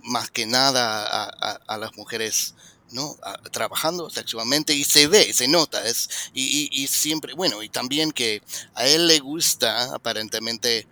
[0.02, 1.24] más que nada
[1.66, 2.54] a, las mujeres
[2.90, 3.16] ¿no?
[3.50, 8.42] trabajando sexualmente y se ve, se nota, es, y, siempre, bueno, y también que
[8.74, 10.86] a él le gusta aparentemente,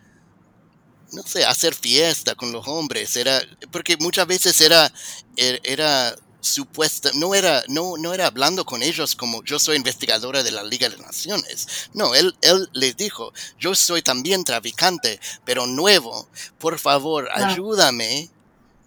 [1.13, 3.41] no sé, hacer fiesta con los hombres, era,
[3.71, 4.93] porque muchas veces era,
[5.37, 10.43] er, era, supuesta, no era, no, no era hablando con ellos como yo soy investigadora
[10.43, 11.89] de la Liga de Naciones.
[11.95, 16.29] No, él, él les dijo, yo soy también traficante, pero nuevo.
[16.59, 18.31] Por favor, ayúdame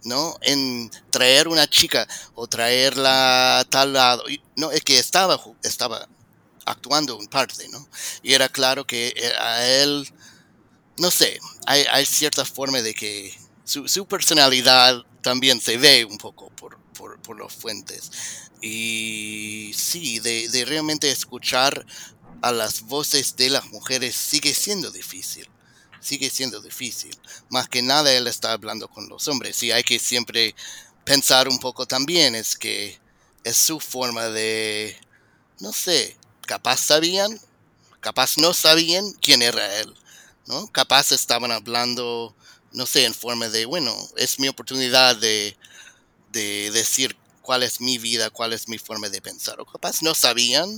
[0.04, 0.36] ¿no?
[0.40, 4.22] En traer una chica o traerla a tal lado.
[4.54, 6.08] No, es que estaba, estaba
[6.64, 7.88] actuando en parte, ¿no?
[8.22, 10.08] Y era claro que eh, a él,
[10.98, 16.18] no sé, hay, hay cierta forma de que su, su, personalidad también se ve un
[16.18, 18.10] poco por, por, por los fuentes.
[18.60, 21.86] Y sí, de, de realmente escuchar
[22.42, 25.48] a las voces de las mujeres sigue siendo difícil
[26.06, 27.18] sigue siendo difícil.
[27.50, 30.54] Más que nada él está hablando con los hombres y hay que siempre
[31.04, 32.98] pensar un poco también, es que
[33.44, 34.96] es su forma de,
[35.60, 36.16] no sé,
[36.46, 37.40] capaz sabían,
[38.00, 39.94] capaz no sabían quién era él,
[40.46, 40.66] ¿no?
[40.68, 42.34] Capaz estaban hablando,
[42.72, 45.56] no sé, en forma de, bueno, es mi oportunidad de,
[46.36, 49.60] de decir cuál es mi vida, cuál es mi forma de pensar.
[49.60, 50.68] O capaz no sabían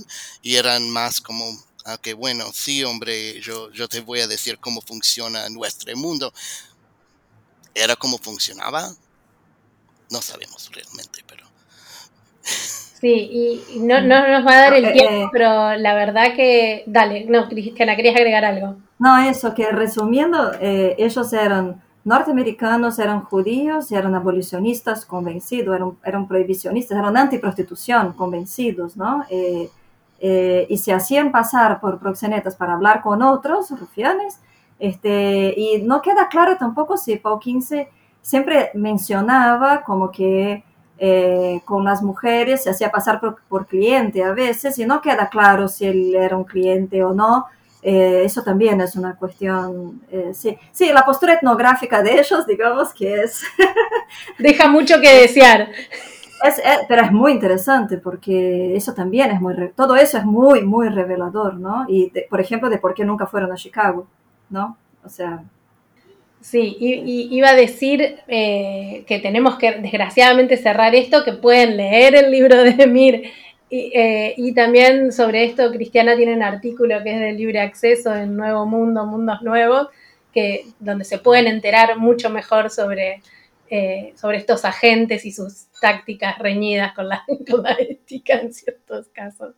[0.41, 4.59] y eran más como Ah, que bueno, sí, hombre, yo, yo te voy a decir
[4.59, 6.31] cómo funciona nuestro mundo.
[7.73, 8.89] ¿Era como funcionaba?
[10.11, 11.45] No sabemos realmente, pero...
[12.41, 15.29] Sí, y no, no nos va a dar el eh, tiempo, eh.
[15.31, 16.83] pero la verdad que...
[16.85, 18.75] Dale, no, Cristiana, querías agregar algo.
[18.99, 26.27] No, eso, que resumiendo, eh, ellos eran norteamericanos, eran judíos, eran abolicionistas convencidos, eran, eran
[26.27, 29.25] prohibicionistas, eran antiprostitución convencidos, ¿no?
[30.21, 34.39] Eh, y se hacían pasar por proxenetas para hablar con otros rufianes.
[34.77, 37.89] Este, y no queda claro tampoco si Paul Quince
[38.21, 40.63] siempre mencionaba como que
[40.97, 45.69] eh, con las mujeres se hacía pasar por, cliente a veces y no queda claro
[45.69, 47.45] si él era un cliente o no.
[47.81, 50.01] Eh, eso también es una cuestión,
[50.33, 50.57] sí.
[50.71, 53.41] sí, la postura etnográfica de ellos, digamos que es...
[54.37, 55.69] Deja mucho que desear.
[56.43, 60.89] Es, pero es muy interesante porque eso también es muy, todo eso es muy, muy
[60.89, 61.85] revelador, ¿no?
[61.87, 64.07] Y, por ejemplo, de por qué nunca fueron a Chicago,
[64.49, 64.77] ¿no?
[65.03, 65.43] O sea...
[66.41, 72.15] Sí, y, iba a decir eh, que tenemos que desgraciadamente cerrar esto, que pueden leer
[72.15, 73.31] el libro de Emir
[73.69, 78.15] y, eh, y, también sobre esto Cristiana tiene un artículo que es de libre acceso
[78.15, 79.89] en Nuevo Mundo, Mundos Nuevos,
[80.33, 83.21] que, donde se pueden enterar mucho mejor sobre,
[83.69, 87.23] eh, sobre estos agentes y sus tácticas reñidas con la,
[87.79, 89.53] ética en ciertos casos.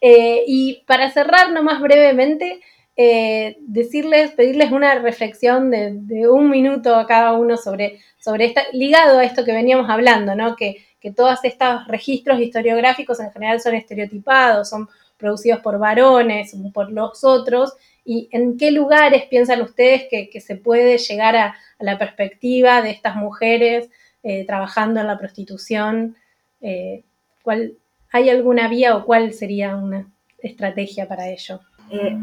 [0.00, 2.60] Eh, y para cerrar nomás brevemente,
[2.96, 9.24] decirles, pedirles una reflexión de, un minuto a cada uno sobre, sobre esta, ligado a
[9.24, 10.54] esto que veníamos hablando, ¿no?
[10.54, 14.88] Que, que todos estos registros historiográficos en general son estereotipados, son
[15.18, 17.74] producidos por varones, por los otros,
[18.04, 23.16] ¿Y en qué lugares piensan ustedes que, se puede llegar a, la perspectiva de estas
[23.16, 23.90] mujeres
[24.22, 26.16] eh, trabajando en la prostitución?
[26.60, 27.02] Eh,
[27.42, 27.74] ¿cuál,
[28.12, 30.06] ¿Hay alguna vía o cuál sería una
[30.38, 31.60] estrategia para ello?
[31.90, 32.16] Eh,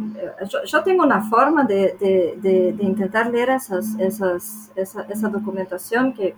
[0.66, 3.96] yo, tengo una forma de, intentar leer esas,
[4.76, 6.36] esa, documentación que,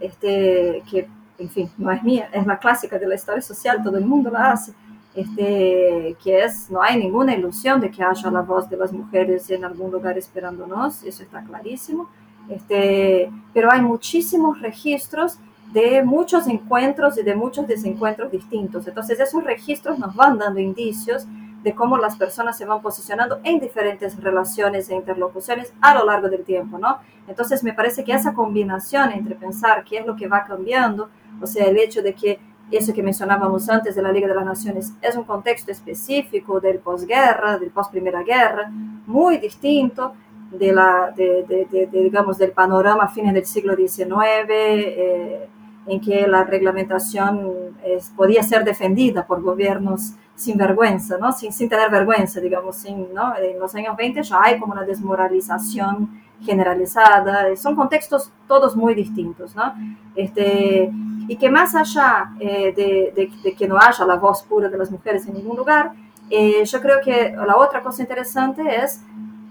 [0.00, 1.08] este, que,
[1.38, 4.30] en fin, no es mía, es la clásica de la historia social, todo el mundo
[4.30, 4.72] la hace,
[5.14, 9.48] este, que es, no hay ninguna ilusión de que haya la voz de las mujeres
[9.50, 12.08] en algún lugar esperándonos, eso está clarísimo,
[12.48, 15.38] este, pero hay muchísimos registros
[15.72, 18.86] de muchos encuentros y de muchos desencuentros distintos.
[18.86, 21.26] Entonces esos registros nos van dando indicios
[21.62, 26.28] de cómo las personas se van posicionando en diferentes relaciones e interlocuciones a lo largo
[26.28, 26.98] del tiempo, ¿no?
[27.26, 31.08] Entonces me parece que esa combinación entre pensar qué es lo que va cambiando,
[31.40, 32.38] o sea, el hecho de que
[32.70, 36.78] eso que mencionábamos antes de la Liga de las Naciones es un contexto específico del
[36.78, 38.70] posguerra, del post Primera Guerra,
[39.06, 40.14] muy distinto
[40.50, 45.48] de la, de, digamos, del panorama a fines del siglo XIX,
[45.86, 47.76] en que la reglamentación
[48.16, 51.32] podía ser defendida por gobiernos sin vergüenza, ¿no?
[51.32, 53.36] sin, sin tener vergüenza, digamos, sin, ¿no?
[53.36, 59.56] en los años 20 ya hay como una desmoralización generalizada, son contextos todos muy distintos,
[59.56, 59.72] ¿no?
[60.14, 60.90] Este,
[61.28, 64.90] y que más allá eh, de, de, que no haya la voz pura de las
[64.90, 65.92] mujeres en ningún lugar,
[66.30, 69.00] eh, yo creo que la otra cosa interesante es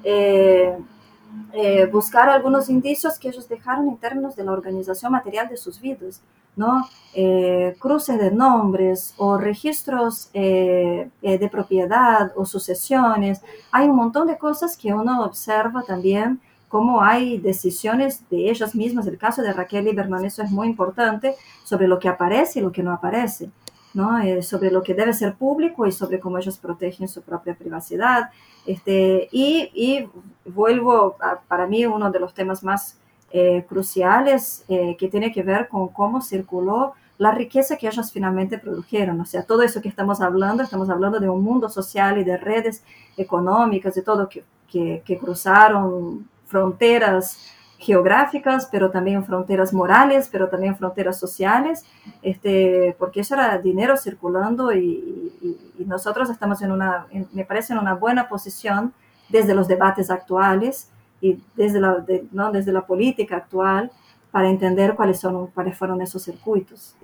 [0.04, 0.78] eh,
[1.92, 6.22] buscar algunos indicios que ellos dejaron en términos de la organización material de sus vidas.
[6.56, 6.88] ¿no?
[7.14, 13.42] Eh, cruces de nombres o registros eh, eh, de propiedad o sucesiones.
[13.72, 19.08] Hay un montón de cosas que uno observa también, como hay decisiones de ellas mismas.
[19.08, 22.72] El caso de Raquel Lieberman, eso es muy importante, sobre lo que aparece y lo
[22.72, 23.50] que no aparece.
[23.96, 24.20] ¿No?
[24.44, 28.30] sobre lo que debe ser público y sobre cómo ellos protegen su propia privacidad.
[28.68, 30.08] Este, y, y
[30.48, 31.18] vuelvo
[31.48, 33.00] para mí uno de los temas más
[33.38, 38.58] eh, cruciales eh, que tiene que ver con cómo circuló la riqueza que ellos finalmente
[38.58, 39.20] produjeron.
[39.20, 42.38] O sea, todo eso que estamos hablando, estamos hablando de un mundo social y de
[42.38, 42.84] redes
[43.18, 47.40] económicas, de todo que, que, cruzaron fronteras
[47.86, 51.84] geográficas, pero también fronteras morales, pero también fronteras sociales,
[52.22, 55.32] este, porque eso era dinero circulando y,
[55.86, 58.94] nosotros estamos en una, me parece, en una buena posición
[59.30, 60.88] desde los debates actuales
[61.22, 62.52] y desde la, ¿no?
[62.52, 63.92] desde la política actual
[64.32, 66.96] para entender cuáles, son, cuáles fueron esos circuitos.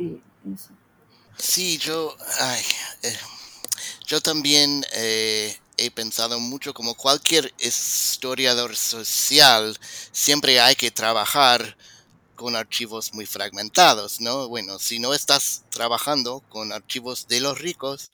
[1.37, 2.15] Sí, yo,
[3.03, 3.13] eh,
[4.07, 9.77] yo también eh, he pensado mucho como cualquier historiador social,
[10.11, 11.75] siempre hay que trabajar
[12.35, 14.47] con archivos muy fragmentados, ¿no?
[14.47, 18.11] Bueno, si no estás trabajando con archivos de los ricos,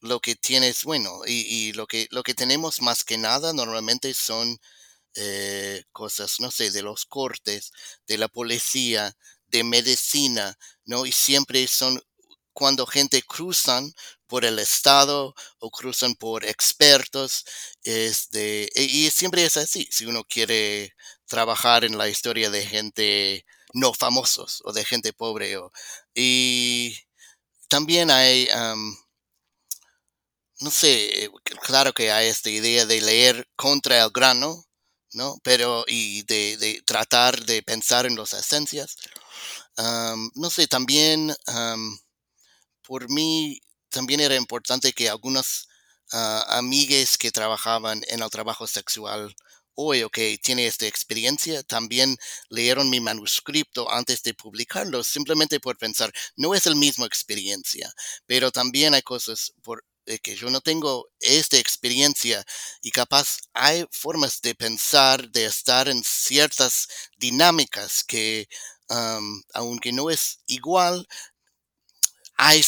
[0.00, 4.58] lo que tienes, bueno, y, lo, que, lo que tenemos más que nada normalmente son
[5.14, 7.72] eh, cosas, no sé, de los cortes,
[8.06, 9.16] de la policía,
[9.48, 11.06] de medicina, ¿no?
[11.06, 12.02] Y siempre son
[12.52, 13.92] cuando gente cruzan
[14.26, 17.44] por el Estado o cruzan por expertos,
[17.82, 20.94] este, y siempre es así, si uno quiere
[21.26, 23.44] trabajar en la historia de gente
[23.74, 25.58] no famosos o de gente pobre.
[26.14, 26.96] Y
[27.68, 28.48] también hay,
[30.60, 31.30] no sé,
[31.62, 34.64] claro que hay esta idea de leer contra el grano,
[35.12, 35.38] ¿no?
[35.42, 38.96] Pero, y de, tratar de pensar en las esencias.
[40.34, 41.34] no sé, también
[42.82, 45.68] por mí también era importante que algunas
[46.12, 46.16] uh,
[46.48, 49.34] amigues que trabajaban en el trabajo sexual
[49.74, 52.16] hoy o que tiene esta experiencia también
[52.50, 57.92] leyeron mi manuscrito antes de publicarlo, simplemente por pensar, no es el mismo experiencia,
[58.26, 62.44] pero también hay cosas por, de que yo no tengo esta experiencia
[62.82, 68.48] y capaz hay formas de pensar, de estar en ciertas dinámicas que,
[69.54, 71.06] aunque no es igual,
[72.36, 72.62] hay,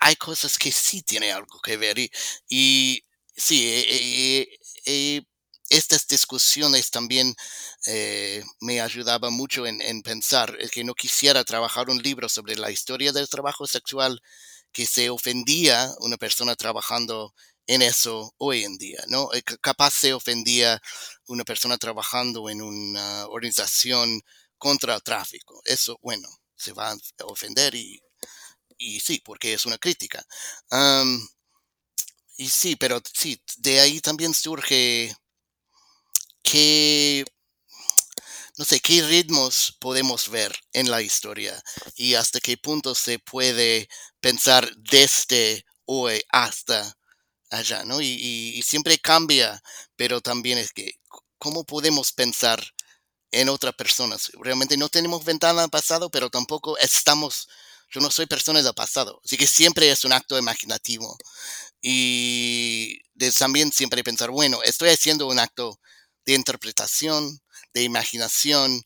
[0.00, 1.98] hay cosas que sí tienen algo que ver.
[2.48, 3.04] Y,
[3.36, 5.22] sí, eh, eh, eh,
[5.70, 7.34] estas discusiones también
[8.60, 13.12] me ayudaban mucho en, en pensar que no quisiera trabajar un libro sobre la historia
[13.12, 14.20] del trabajo sexual
[14.72, 17.34] que se ofendía una persona trabajando
[17.66, 19.30] en eso hoy en día, ¿no?
[19.60, 20.80] Capaz se ofendía
[21.28, 24.22] una persona trabajando en una organización
[24.58, 25.62] contra el tráfico.
[25.64, 28.00] Eso, bueno, se va a ofender y,
[28.84, 30.24] y sí, porque es una crítica.
[32.36, 35.14] y sí, pero sí, de ahí también surge
[36.42, 37.24] que
[38.56, 41.60] no sé, qué ritmos podemos ver en la historia
[41.96, 43.88] y hasta qué punto se puede
[44.20, 46.96] pensar desde hoy hasta
[47.50, 48.00] allá, ¿no?
[48.00, 49.62] Y, siempre cambia,
[49.96, 51.00] pero también es que,
[51.38, 52.62] ¿cómo podemos pensar
[53.32, 54.30] en otras personas?
[54.34, 57.48] Realmente no tenemos ventana al pasado, pero tampoco estamos,
[57.90, 61.16] yo no soy persona del pasado, así que siempre es un acto imaginativo.
[61.80, 63.00] Y
[63.38, 65.78] también siempre pensar, bueno, estoy haciendo un acto
[66.26, 67.40] de interpretación,
[67.74, 68.82] de imaginación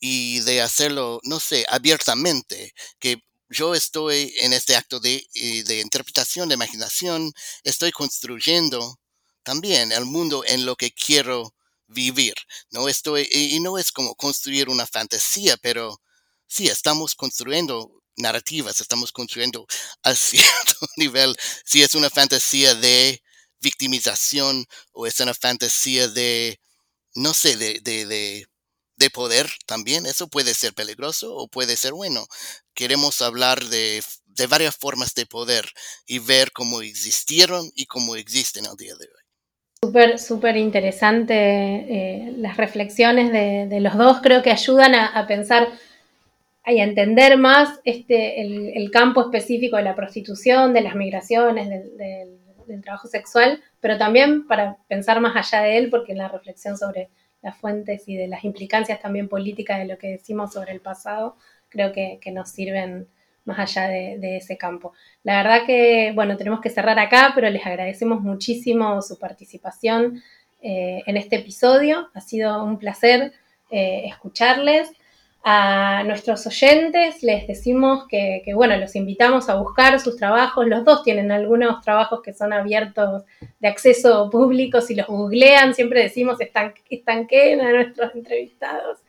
[0.00, 5.80] y de hacerlo, no sé, abiertamente, que yo estoy en este acto de, eh, de,
[5.80, 7.32] interpretación, de imaginación,
[7.62, 8.98] estoy construyendo
[9.42, 11.54] también el mundo en lo que quiero
[11.86, 12.34] vivir.
[12.70, 16.00] No estoy, y no es como construir una fantasía, pero
[16.46, 19.66] sí, estamos construyendo narrativas, estamos construyendo
[20.02, 23.22] a cierto nivel, si es una fantasía de
[23.60, 26.60] victimización o es una fantasía de,
[27.14, 28.46] no sé, de, de, de,
[28.96, 32.26] de poder también, eso puede ser peligroso o puede ser bueno.
[32.74, 35.66] Queremos hablar de, de varias formas de poder
[36.06, 39.24] y ver cómo existieron y cómo existen al día de hoy.
[39.82, 45.68] Súper, súper interesante eh, las reflexiones de, los dos, creo que ayudan a pensar
[46.66, 52.40] y entender más este, el, campo específico de la prostitución, de las migraciones, del,
[52.82, 57.10] trabajo sexual, pero también para pensar más allá de él, porque la reflexión sobre
[57.42, 61.36] las fuentes y de las implicancias también políticas de lo que decimos sobre el pasado,
[61.68, 63.06] creo que, nos sirven
[63.44, 64.94] más allá de, de, ese campo.
[65.22, 70.22] La verdad que, bueno, tenemos que cerrar acá, pero les agradecemos muchísimo su participación
[70.66, 72.08] eh, en este episodio.
[72.14, 73.34] Ha sido un placer
[73.70, 74.90] eh, escucharles.
[75.46, 80.66] A nuestros oyentes les decimos que, bueno, los invitamos a buscar sus trabajos.
[80.66, 83.24] Los dos tienen algunos trabajos que son abiertos
[83.60, 84.80] de acceso público.
[84.80, 89.00] Si los googlean, siempre decimos estanquen a nuestros entrevistados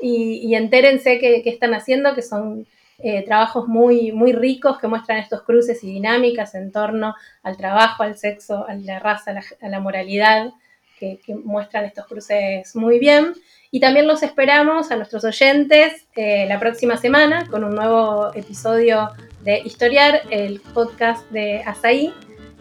[0.00, 2.68] y, y entérense qué, qué están haciendo, que son
[3.02, 8.02] eh, trabajos muy, muy ricos que muestran estos cruces y dinámicas en torno al trabajo,
[8.02, 10.52] al sexo, a la raza, a la moralidad,
[11.00, 13.32] que, que, muestran estos cruces muy bien.
[13.72, 19.10] Y también los esperamos a nuestros oyentes eh, la próxima semana con un nuevo episodio
[19.42, 22.12] de Historiar, el podcast de Asaí,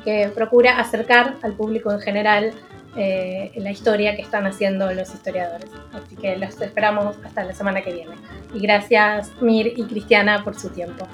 [0.04, 2.54] que procura acercar al público en general
[2.96, 5.70] eh, la historia que están haciendo los historiadores.
[5.94, 8.16] Así que los esperamos hasta la semana que viene.
[8.54, 11.08] Y gracias Mir y Cristiana por su tiempo.